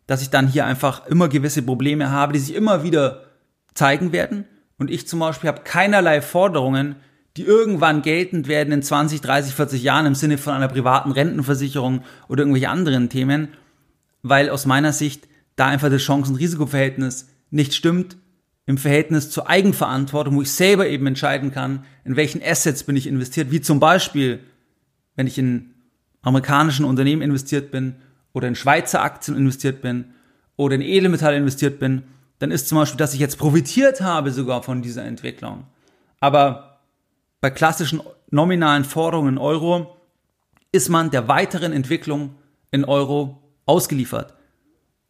dass 0.08 0.22
ich 0.22 0.30
dann 0.30 0.48
hier 0.48 0.66
einfach 0.66 1.06
immer 1.06 1.28
gewisse 1.28 1.62
Probleme 1.62 2.10
habe, 2.10 2.34
die 2.34 2.40
sich 2.40 2.56
immer 2.56 2.84
wieder 2.84 3.26
zeigen 3.74 4.12
werden. 4.12 4.46
Und 4.78 4.90
ich 4.90 5.08
zum 5.08 5.20
Beispiel 5.20 5.50
habe 5.50 5.62
keinerlei 5.64 6.22
Forderungen, 6.22 6.96
die 7.36 7.44
irgendwann 7.44 8.02
geltend 8.02 8.48
werden 8.48 8.74
in 8.74 8.82
20, 8.82 9.22
30, 9.22 9.54
40 9.54 9.84
Jahren 9.84 10.08
im 10.08 10.16
Sinne 10.16 10.38
von 10.38 10.54
einer 10.54 10.68
privaten 10.68 11.12
Rentenversicherung 11.12 12.04
oder 12.28 12.42
irgendwelche 12.42 12.70
anderen 12.70 13.10
Themen, 13.10 13.50
weil 14.24 14.50
aus 14.50 14.66
meiner 14.66 14.94
Sicht 14.94 15.28
da 15.56 15.68
einfach 15.68 15.90
das 15.90 16.02
Chancen-Risiko-Verhältnis 16.02 17.30
nicht 17.52 17.76
stimmt 17.76 18.18
im 18.66 18.78
Verhältnis 18.78 19.30
zur 19.30 19.50
Eigenverantwortung, 19.50 20.36
wo 20.36 20.42
ich 20.42 20.52
selber 20.52 20.88
eben 20.88 21.06
entscheiden 21.06 21.52
kann, 21.52 21.86
in 22.04 22.16
welchen 22.16 22.42
Assets 22.44 22.84
bin 22.84 22.96
ich 22.96 23.08
investiert, 23.08 23.52
wie 23.52 23.62
zum 23.62 23.80
Beispiel, 23.80 24.40
wenn 25.16 25.28
ich 25.28 25.38
in 25.38 25.74
amerikanischen 26.22 26.86
Unternehmen 26.86 27.22
investiert 27.22 27.72
bin 27.72 27.96
oder 28.38 28.48
in 28.48 28.56
Schweizer 28.56 29.02
Aktien 29.02 29.36
investiert 29.36 29.82
bin 29.82 30.14
oder 30.58 30.76
in 30.76 30.82
Edelmetalle 30.82 31.38
investiert 31.38 31.80
bin, 31.80 32.04
dann 32.38 32.52
ist 32.52 32.68
zum 32.68 32.78
Beispiel, 32.78 33.00
dass 33.00 33.16
ich 33.16 33.20
jetzt 33.20 33.40
profitiert 33.40 34.00
habe 34.02 34.30
sogar 34.30 34.62
von 34.62 34.84
dieser 34.84 35.04
Entwicklung. 35.04 35.66
Aber 36.20 36.82
bei 37.42 37.50
klassischen 37.50 38.00
nominalen 38.30 38.86
Forderungen 38.86 39.34
in 39.34 39.38
Euro 39.40 39.98
ist 40.72 40.90
man 40.90 41.10
der 41.10 41.28
weiteren 41.28 41.74
Entwicklung 41.74 42.36
in 42.70 42.86
Euro 42.86 43.42
ausgeliefert. 43.66 44.36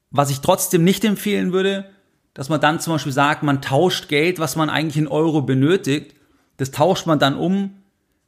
Was 0.09 0.29
ich 0.29 0.39
trotzdem 0.39 0.85
nicht 0.85 1.03
empfehlen 1.03 1.51
würde, 1.51 1.89
dass 2.33 2.47
man 2.47 2.61
dann 2.61 2.79
zum 2.79 2.93
Beispiel 2.93 3.11
sagt, 3.11 3.43
man 3.43 3.61
tauscht 3.61 4.07
Geld, 4.07 4.39
was 4.39 4.55
man 4.55 4.69
eigentlich 4.69 4.95
in 4.95 5.09
Euro 5.09 5.41
benötigt, 5.41 6.15
das 6.55 6.71
tauscht 6.71 7.05
man 7.05 7.19
dann 7.19 7.35
um, 7.35 7.81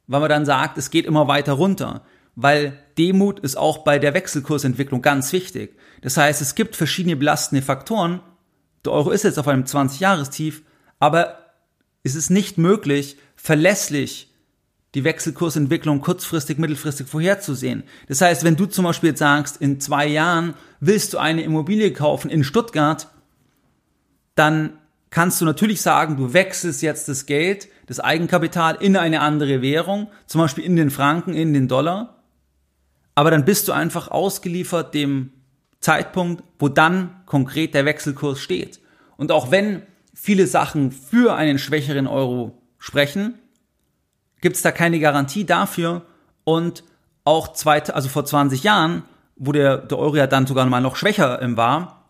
weil 0.08 0.20
man 0.20 0.28
dann 0.28 0.44
sagt, 0.44 0.76
es 0.76 0.90
geht 0.90 1.06
immer 1.06 1.26
weiter 1.26 1.54
runter. 1.54 2.02
Weil 2.34 2.78
Demut 2.96 3.40
ist 3.40 3.56
auch 3.56 3.78
bei 3.78 3.98
der 3.98 4.14
Wechselkursentwicklung 4.14 5.02
ganz 5.02 5.32
wichtig. 5.32 5.76
Das 6.02 6.16
heißt, 6.16 6.40
es 6.40 6.54
gibt 6.54 6.76
verschiedene 6.76 7.16
belastende 7.16 7.62
Faktoren. 7.62 8.20
Der 8.84 8.92
Euro 8.92 9.10
ist 9.10 9.24
jetzt 9.24 9.38
auf 9.38 9.48
einem 9.48 9.64
20-Jahres-Tief, 9.64 10.62
aber 10.98 11.38
es 12.02 12.14
ist 12.14 12.30
nicht 12.30 12.56
möglich, 12.56 13.16
verlässlich 13.36 14.30
die 14.94 15.04
Wechselkursentwicklung 15.04 16.00
kurzfristig, 16.00 16.58
mittelfristig 16.58 17.06
vorherzusehen. 17.06 17.84
Das 18.08 18.20
heißt, 18.20 18.42
wenn 18.42 18.56
du 18.56 18.66
zum 18.66 18.84
Beispiel 18.84 19.10
jetzt 19.10 19.20
sagst, 19.20 19.60
in 19.60 19.80
zwei 19.80 20.06
Jahren 20.06 20.54
willst 20.80 21.14
du 21.14 21.18
eine 21.18 21.42
Immobilie 21.42 21.92
kaufen 21.92 22.30
in 22.30 22.42
Stuttgart, 22.42 23.08
dann 24.34 24.78
kannst 25.10 25.40
du 25.40 25.44
natürlich 25.44 25.82
sagen, 25.82 26.16
du 26.16 26.32
wechselst 26.32 26.82
jetzt 26.82 27.08
das 27.08 27.26
Geld, 27.26 27.68
das 27.86 28.00
Eigenkapital 28.00 28.76
in 28.80 28.96
eine 28.96 29.20
andere 29.20 29.62
Währung, 29.62 30.08
zum 30.26 30.40
Beispiel 30.40 30.64
in 30.64 30.76
den 30.76 30.90
Franken, 30.90 31.34
in 31.34 31.52
den 31.52 31.68
Dollar. 31.68 32.19
Aber 33.20 33.30
dann 33.30 33.44
bist 33.44 33.68
du 33.68 33.72
einfach 33.72 34.10
ausgeliefert 34.10 34.94
dem 34.94 35.28
Zeitpunkt, 35.78 36.42
wo 36.58 36.70
dann 36.70 37.20
konkret 37.26 37.74
der 37.74 37.84
Wechselkurs 37.84 38.40
steht. 38.40 38.80
Und 39.18 39.30
auch 39.30 39.50
wenn 39.50 39.82
viele 40.14 40.46
Sachen 40.46 40.90
für 40.90 41.34
einen 41.34 41.58
schwächeren 41.58 42.06
Euro 42.06 42.62
sprechen, 42.78 43.34
gibt 44.40 44.56
es 44.56 44.62
da 44.62 44.72
keine 44.72 45.00
Garantie 45.00 45.44
dafür. 45.44 46.06
Und 46.44 46.82
auch 47.24 47.52
zwei, 47.52 47.82
also 47.82 48.08
vor 48.08 48.24
20 48.24 48.64
Jahren, 48.64 49.02
wo 49.36 49.52
der, 49.52 49.76
der 49.76 49.98
Euro 49.98 50.16
ja 50.16 50.26
dann 50.26 50.46
sogar 50.46 50.64
mal 50.64 50.80
noch 50.80 50.96
schwächer 50.96 51.40
war, 51.58 52.08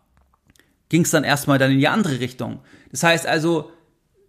ging 0.87 1.01
es 1.01 1.11
dann 1.11 1.25
erstmal 1.25 1.57
dann 1.57 1.71
in 1.71 1.79
die 1.79 1.89
andere 1.89 2.21
Richtung. 2.21 2.61
Das 2.89 3.03
heißt 3.03 3.27
also, 3.27 3.69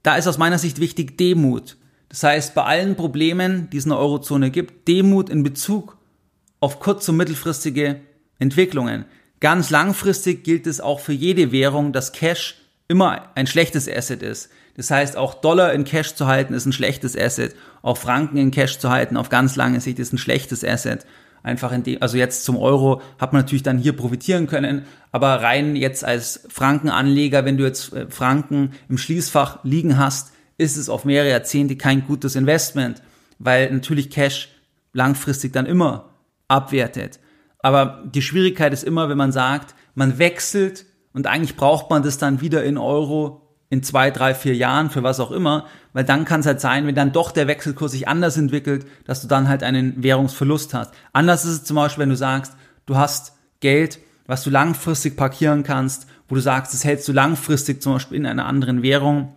da 0.02 0.16
ist 0.16 0.26
aus 0.26 0.36
meiner 0.36 0.58
Sicht 0.58 0.80
wichtig 0.80 1.16
Demut. 1.16 1.76
Das 2.08 2.24
heißt, 2.24 2.56
bei 2.56 2.64
allen 2.64 2.96
Problemen, 2.96 3.70
die 3.70 3.76
es 3.76 3.84
in 3.84 3.90
der 3.90 4.00
Eurozone 4.00 4.50
gibt, 4.50 4.88
Demut 4.88 5.30
in 5.30 5.44
Bezug 5.44 6.01
auf 6.62 6.78
kurz- 6.78 7.08
und 7.08 7.16
mittelfristige 7.16 8.00
Entwicklungen. 8.38 9.04
Ganz 9.40 9.70
langfristig 9.70 10.44
gilt 10.44 10.68
es 10.68 10.80
auch 10.80 11.00
für 11.00 11.12
jede 11.12 11.50
Währung, 11.50 11.92
dass 11.92 12.12
Cash 12.12 12.54
immer 12.86 13.30
ein 13.34 13.48
schlechtes 13.48 13.88
Asset 13.88 14.22
ist. 14.22 14.48
Das 14.76 14.92
heißt, 14.92 15.16
auch 15.16 15.34
Dollar 15.34 15.72
in 15.72 15.82
Cash 15.82 16.14
zu 16.14 16.28
halten 16.28 16.54
ist 16.54 16.64
ein 16.64 16.72
schlechtes 16.72 17.18
Asset. 17.18 17.56
Auch 17.82 17.96
Franken 17.96 18.36
in 18.36 18.52
Cash 18.52 18.78
zu 18.78 18.90
halten 18.90 19.16
auf 19.16 19.28
ganz 19.28 19.56
lange 19.56 19.80
Sicht 19.80 19.98
ist 19.98 20.12
ein 20.12 20.18
schlechtes 20.18 20.64
Asset. 20.64 21.04
Einfach 21.42 21.72
in 21.72 21.82
dem, 21.82 22.00
also 22.00 22.16
jetzt 22.16 22.44
zum 22.44 22.56
Euro 22.56 23.02
hat 23.18 23.32
man 23.32 23.42
natürlich 23.42 23.64
dann 23.64 23.78
hier 23.78 23.96
profitieren 23.96 24.46
können, 24.46 24.84
aber 25.10 25.42
rein 25.42 25.74
jetzt 25.74 26.04
als 26.04 26.46
Frankenanleger, 26.48 27.44
wenn 27.44 27.58
du 27.58 27.64
jetzt 27.64 27.92
äh, 27.92 28.06
Franken 28.08 28.70
im 28.88 28.98
Schließfach 28.98 29.64
liegen 29.64 29.98
hast, 29.98 30.32
ist 30.58 30.76
es 30.76 30.88
auf 30.88 31.04
mehrere 31.04 31.30
Jahrzehnte 31.30 31.74
kein 31.74 32.06
gutes 32.06 32.36
Investment, 32.36 33.02
weil 33.40 33.72
natürlich 33.72 34.10
Cash 34.10 34.50
langfristig 34.92 35.52
dann 35.52 35.66
immer 35.66 36.11
abwertet. 36.52 37.18
Aber 37.58 38.02
die 38.04 38.22
Schwierigkeit 38.22 38.72
ist 38.72 38.84
immer, 38.84 39.08
wenn 39.08 39.18
man 39.18 39.32
sagt, 39.32 39.74
man 39.94 40.18
wechselt 40.18 40.86
und 41.12 41.26
eigentlich 41.26 41.56
braucht 41.56 41.90
man 41.90 42.02
das 42.02 42.18
dann 42.18 42.40
wieder 42.40 42.64
in 42.64 42.78
Euro 42.78 43.42
in 43.70 43.82
zwei, 43.82 44.10
drei, 44.10 44.34
vier 44.34 44.54
Jahren, 44.54 44.90
für 44.90 45.02
was 45.02 45.18
auch 45.18 45.30
immer, 45.30 45.66
weil 45.94 46.04
dann 46.04 46.26
kann 46.26 46.40
es 46.40 46.46
halt 46.46 46.60
sein, 46.60 46.86
wenn 46.86 46.94
dann 46.94 47.12
doch 47.12 47.30
der 47.30 47.46
Wechselkurs 47.48 47.92
sich 47.92 48.06
anders 48.06 48.36
entwickelt, 48.36 48.84
dass 49.06 49.22
du 49.22 49.28
dann 49.28 49.48
halt 49.48 49.62
einen 49.62 50.02
Währungsverlust 50.02 50.74
hast. 50.74 50.92
Anders 51.14 51.46
ist 51.46 51.52
es 51.52 51.64
zum 51.64 51.76
Beispiel, 51.76 52.02
wenn 52.02 52.10
du 52.10 52.16
sagst, 52.16 52.54
du 52.84 52.96
hast 52.96 53.32
Geld, 53.60 53.98
was 54.26 54.44
du 54.44 54.50
langfristig 54.50 55.16
parkieren 55.16 55.62
kannst, 55.62 56.06
wo 56.28 56.34
du 56.34 56.42
sagst, 56.42 56.74
das 56.74 56.84
hältst 56.84 57.08
du 57.08 57.12
langfristig 57.12 57.80
zum 57.80 57.94
Beispiel 57.94 58.18
in 58.18 58.26
einer 58.26 58.44
anderen 58.44 58.82
Währung 58.82 59.34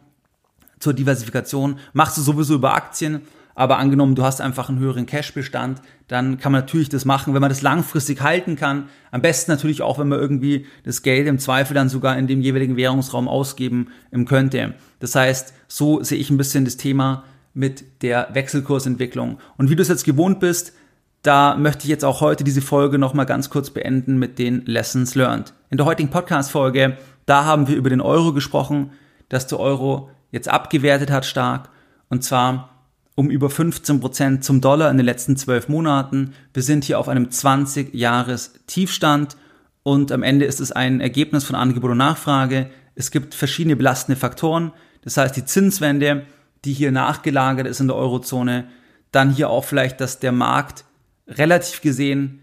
zur 0.80 0.94
Diversifikation, 0.94 1.80
machst 1.94 2.18
du 2.18 2.22
sowieso 2.22 2.56
über 2.56 2.74
Aktien, 2.74 3.22
aber 3.56 3.78
angenommen, 3.78 4.16
du 4.16 4.24
hast 4.24 4.42
einfach 4.42 4.70
einen 4.70 4.80
höheren 4.80 5.06
Cashbestand, 5.06 5.82
dann 6.08 6.38
kann 6.38 6.52
man 6.52 6.62
natürlich 6.62 6.90
das 6.90 7.06
machen, 7.06 7.34
wenn 7.34 7.42
man 7.42 7.50
das 7.50 7.62
langfristig 7.62 8.22
halten 8.22 8.58
kann. 8.58 8.90
Am 9.12 9.22
besten 9.22 9.50
natürlich 9.50 9.82
auch, 9.82 9.98
wenn 9.98 10.10
man 10.10 10.20
irgendwie 10.20 10.68
das 10.84 11.02
Geld 11.02 11.26
im 11.26 11.40
Zweifel 11.40 11.74
dann 11.74 11.90
sogar 11.90 12.18
in 12.18 12.28
dem 12.28 12.42
jeweiligen 12.42 12.76
Währungsraum 12.76 13.30
ausgeben 13.30 13.88
ähm, 14.12 14.26
könnte. 14.26 14.76
Das 15.00 15.16
heißt, 15.16 15.54
so 15.68 16.04
sehe 16.04 16.20
ich 16.20 16.30
ein 16.30 16.38
bisschen 16.38 16.66
das 16.66 16.78
Thema 16.78 17.24
mit 17.54 18.04
der 18.04 18.28
Wechselkursentwicklung. 18.34 19.40
Und 19.58 19.70
wie 19.70 19.76
du 19.78 19.82
es 19.82 19.88
jetzt 19.88 20.04
gewohnt 20.04 20.42
bist, 20.42 20.74
da 21.22 21.56
möchte 21.56 21.86
ich 21.86 21.90
jetzt 21.90 22.06
auch 22.06 22.22
heute 22.22 22.44
diese 22.44 22.62
Folge 22.62 23.00
nochmal 23.00 23.26
ganz 23.26 23.50
kurz 23.50 23.70
beenden 23.72 24.20
mit 24.20 24.38
den 24.38 24.64
Lessons 24.66 25.16
Learned. 25.16 25.54
In 25.70 25.78
der 25.78 25.86
heutigen 25.86 26.10
Podcast-Folge, 26.10 26.98
da 27.26 27.46
haben 27.46 27.68
wir 27.68 27.78
über 27.78 27.90
den 27.90 28.02
Euro 28.02 28.34
gesprochen, 28.34 28.92
dass 29.30 29.48
der 29.48 29.60
Euro 29.60 30.10
jetzt 30.32 30.50
abgewertet 30.50 31.10
hat 31.10 31.26
stark. 31.26 31.70
Und 32.10 32.24
zwar 32.24 32.75
um 33.16 33.30
über 33.30 33.50
15 33.50 34.02
Prozent 34.02 34.44
zum 34.44 34.60
Dollar 34.62 34.92
in 34.92 34.98
den 34.98 35.06
letzten 35.06 35.38
zwölf 35.38 35.70
Monaten. 35.70 36.34
Wir 36.54 36.64
sind 36.64 36.84
hier 36.84 37.00
auf 37.00 37.08
einem 37.08 37.28
20-Jahres-Tiefstand 37.28 39.38
und 39.84 40.12
am 40.12 40.22
Ende 40.22 40.44
ist 40.46 40.60
es 40.60 40.74
ein 40.74 41.00
Ergebnis 41.00 41.46
von 41.46 41.56
Angebot 41.56 41.92
und 41.92 41.98
Nachfrage. 41.98 42.70
Es 42.94 43.12
gibt 43.12 43.34
verschiedene 43.34 43.78
belastende 43.78 44.20
Faktoren. 44.20 44.74
Das 45.02 45.18
heißt, 45.18 45.36
die 45.36 45.46
Zinswende, 45.46 46.26
die 46.66 46.74
hier 46.74 46.92
nachgelagert 46.92 47.68
ist 47.68 47.80
in 47.80 47.88
der 47.88 47.96
Eurozone, 47.96 48.66
dann 49.12 49.32
hier 49.32 49.50
auch 49.50 49.64
vielleicht, 49.64 50.02
dass 50.02 50.20
der 50.20 50.34
Markt 50.34 50.84
relativ 51.28 51.82
gesehen 51.82 52.42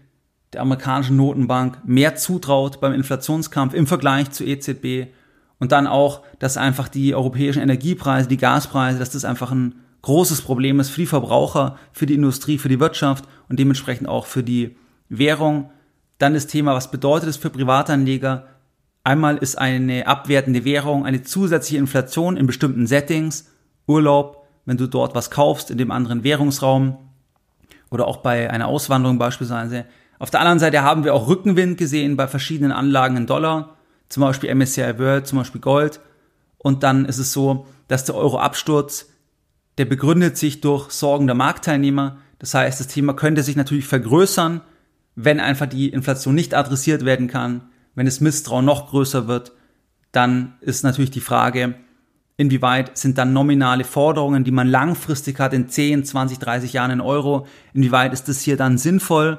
der 0.53 0.61
amerikanischen 0.61 1.17
Notenbank 1.17 1.79
mehr 1.85 2.15
zutraut 2.15 2.79
beim 2.79 2.93
Inflationskampf 2.93 3.73
im 3.73 3.87
Vergleich 3.87 4.31
zur 4.31 4.47
EZB 4.47 5.07
und 5.59 5.71
dann 5.71 5.87
auch, 5.87 6.23
dass 6.39 6.57
einfach 6.57 6.87
die 6.87 7.15
europäischen 7.15 7.61
Energiepreise, 7.61 8.27
die 8.27 8.37
Gaspreise, 8.37 8.99
dass 8.99 9.11
das 9.11 9.25
einfach 9.25 9.51
ein 9.51 9.75
großes 10.03 10.41
Problem 10.41 10.79
ist 10.79 10.89
für 10.89 11.01
die 11.01 11.07
Verbraucher, 11.07 11.77
für 11.91 12.05
die 12.05 12.13
Industrie, 12.13 12.59
für 12.59 12.69
die 12.69 12.79
Wirtschaft 12.79 13.25
und 13.49 13.57
dementsprechend 13.57 14.07
auch 14.07 14.27
für 14.27 14.43
die 14.43 14.75
Währung. 15.09 15.71
Dann 16.19 16.35
das 16.35 16.45
Thema, 16.45 16.75
was 16.75 16.91
bedeutet 16.91 17.29
es 17.29 17.37
für 17.37 17.49
Privatanleger? 17.49 18.47
Einmal 19.03 19.37
ist 19.37 19.57
eine 19.57 20.05
abwertende 20.05 20.65
Währung 20.65 21.05
eine 21.05 21.23
zusätzliche 21.23 21.79
Inflation 21.79 22.37
in 22.37 22.47
bestimmten 22.47 22.85
Settings, 22.85 23.49
Urlaub, 23.87 24.45
wenn 24.65 24.77
du 24.77 24.87
dort 24.87 25.15
was 25.15 25.31
kaufst 25.31 25.71
in 25.71 25.77
dem 25.77 25.91
anderen 25.91 26.23
Währungsraum 26.23 26.97
oder 27.89 28.07
auch 28.07 28.17
bei 28.17 28.49
einer 28.49 28.67
Auswanderung 28.67 29.17
beispielsweise. 29.17 29.85
Auf 30.19 30.31
der 30.31 30.39
anderen 30.39 30.59
Seite 30.59 30.83
haben 30.83 31.03
wir 31.03 31.13
auch 31.13 31.27
Rückenwind 31.27 31.77
gesehen 31.77 32.15
bei 32.17 32.27
verschiedenen 32.27 32.71
Anlagen 32.71 33.17
in 33.17 33.25
Dollar, 33.25 33.77
zum 34.09 34.21
Beispiel 34.21 34.53
MSCI 34.53 34.99
World, 34.99 35.27
zum 35.27 35.39
Beispiel 35.39 35.61
Gold. 35.61 35.99
Und 36.57 36.83
dann 36.83 37.05
ist 37.05 37.17
es 37.17 37.33
so, 37.33 37.67
dass 37.87 38.05
der 38.05 38.15
Euro-Absturz 38.15 39.12
der 39.77 39.85
begründet 39.85 40.37
sich 40.37 40.61
durch 40.61 40.91
Sorgen 40.91 41.27
der 41.27 41.35
Marktteilnehmer. 41.35 42.17
Das 42.39 42.53
heißt, 42.53 42.79
das 42.79 42.87
Thema 42.87 43.13
könnte 43.13 43.43
sich 43.43 43.55
natürlich 43.55 43.87
vergrößern, 43.87 44.61
wenn 45.15 45.39
einfach 45.39 45.67
die 45.67 45.89
Inflation 45.89 46.35
nicht 46.35 46.53
adressiert 46.53 47.05
werden 47.05 47.27
kann, 47.27 47.61
wenn 47.95 48.05
das 48.05 48.21
Misstrauen 48.21 48.65
noch 48.65 48.89
größer 48.89 49.27
wird, 49.27 49.51
dann 50.11 50.53
ist 50.61 50.83
natürlich 50.83 51.11
die 51.11 51.19
Frage, 51.19 51.75
inwieweit 52.37 52.97
sind 52.97 53.17
dann 53.17 53.33
nominale 53.33 53.83
Forderungen, 53.83 54.43
die 54.43 54.51
man 54.51 54.67
langfristig 54.67 55.39
hat 55.39 55.53
in 55.53 55.69
10, 55.69 56.05
20, 56.05 56.39
30 56.39 56.73
Jahren 56.73 56.91
in 56.91 57.01
Euro, 57.01 57.47
inwieweit 57.73 58.13
ist 58.13 58.27
das 58.27 58.41
hier 58.41 58.57
dann 58.57 58.77
sinnvoll 58.77 59.37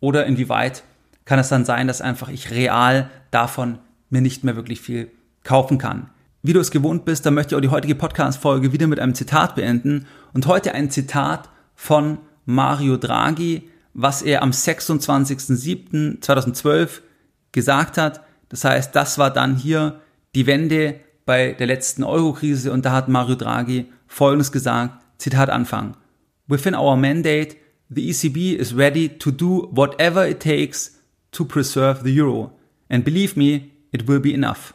oder 0.00 0.26
inwieweit 0.26 0.84
kann 1.24 1.38
es 1.38 1.48
dann 1.48 1.64
sein, 1.64 1.86
dass 1.86 2.00
einfach 2.00 2.28
ich 2.28 2.50
real 2.50 3.10
davon 3.30 3.78
mir 4.10 4.22
nicht 4.22 4.44
mehr 4.44 4.56
wirklich 4.56 4.80
viel 4.80 5.10
kaufen 5.44 5.78
kann. 5.78 6.10
Wie 6.44 6.52
du 6.52 6.58
es 6.58 6.72
gewohnt 6.72 7.04
bist, 7.04 7.24
dann 7.24 7.34
möchte 7.34 7.54
ich 7.54 7.56
auch 7.56 7.62
die 7.62 7.68
heutige 7.68 7.94
Podcast-Folge 7.94 8.72
wieder 8.72 8.88
mit 8.88 8.98
einem 8.98 9.14
Zitat 9.14 9.54
beenden. 9.54 10.06
Und 10.34 10.48
heute 10.48 10.74
ein 10.74 10.90
Zitat 10.90 11.48
von 11.76 12.18
Mario 12.46 12.96
Draghi, 12.96 13.70
was 13.94 14.22
er 14.22 14.42
am 14.42 14.50
26.07.2012 14.50 16.88
gesagt 17.52 17.96
hat. 17.96 18.24
Das 18.48 18.64
heißt, 18.64 18.96
das 18.96 19.18
war 19.18 19.32
dann 19.32 19.54
hier 19.54 20.00
die 20.34 20.48
Wende 20.48 20.96
bei 21.24 21.52
der 21.52 21.68
letzten 21.68 22.02
Euro-Krise 22.02 22.72
und 22.72 22.84
da 22.84 22.90
hat 22.90 23.08
Mario 23.08 23.36
Draghi 23.36 23.86
Folgendes 24.08 24.50
gesagt, 24.50 25.00
Zitat 25.18 25.48
Anfang. 25.48 25.96
Within 26.48 26.74
our 26.74 26.96
mandate, 26.96 27.54
the 27.88 28.10
ECB 28.10 28.58
is 28.58 28.76
ready 28.76 29.08
to 29.08 29.30
do 29.30 29.68
whatever 29.70 30.28
it 30.28 30.40
takes 30.40 30.98
to 31.30 31.44
preserve 31.44 32.00
the 32.02 32.20
euro. 32.20 32.50
And 32.88 33.04
believe 33.04 33.36
me, 33.36 33.70
it 33.92 34.08
will 34.08 34.18
be 34.18 34.34
enough. 34.34 34.74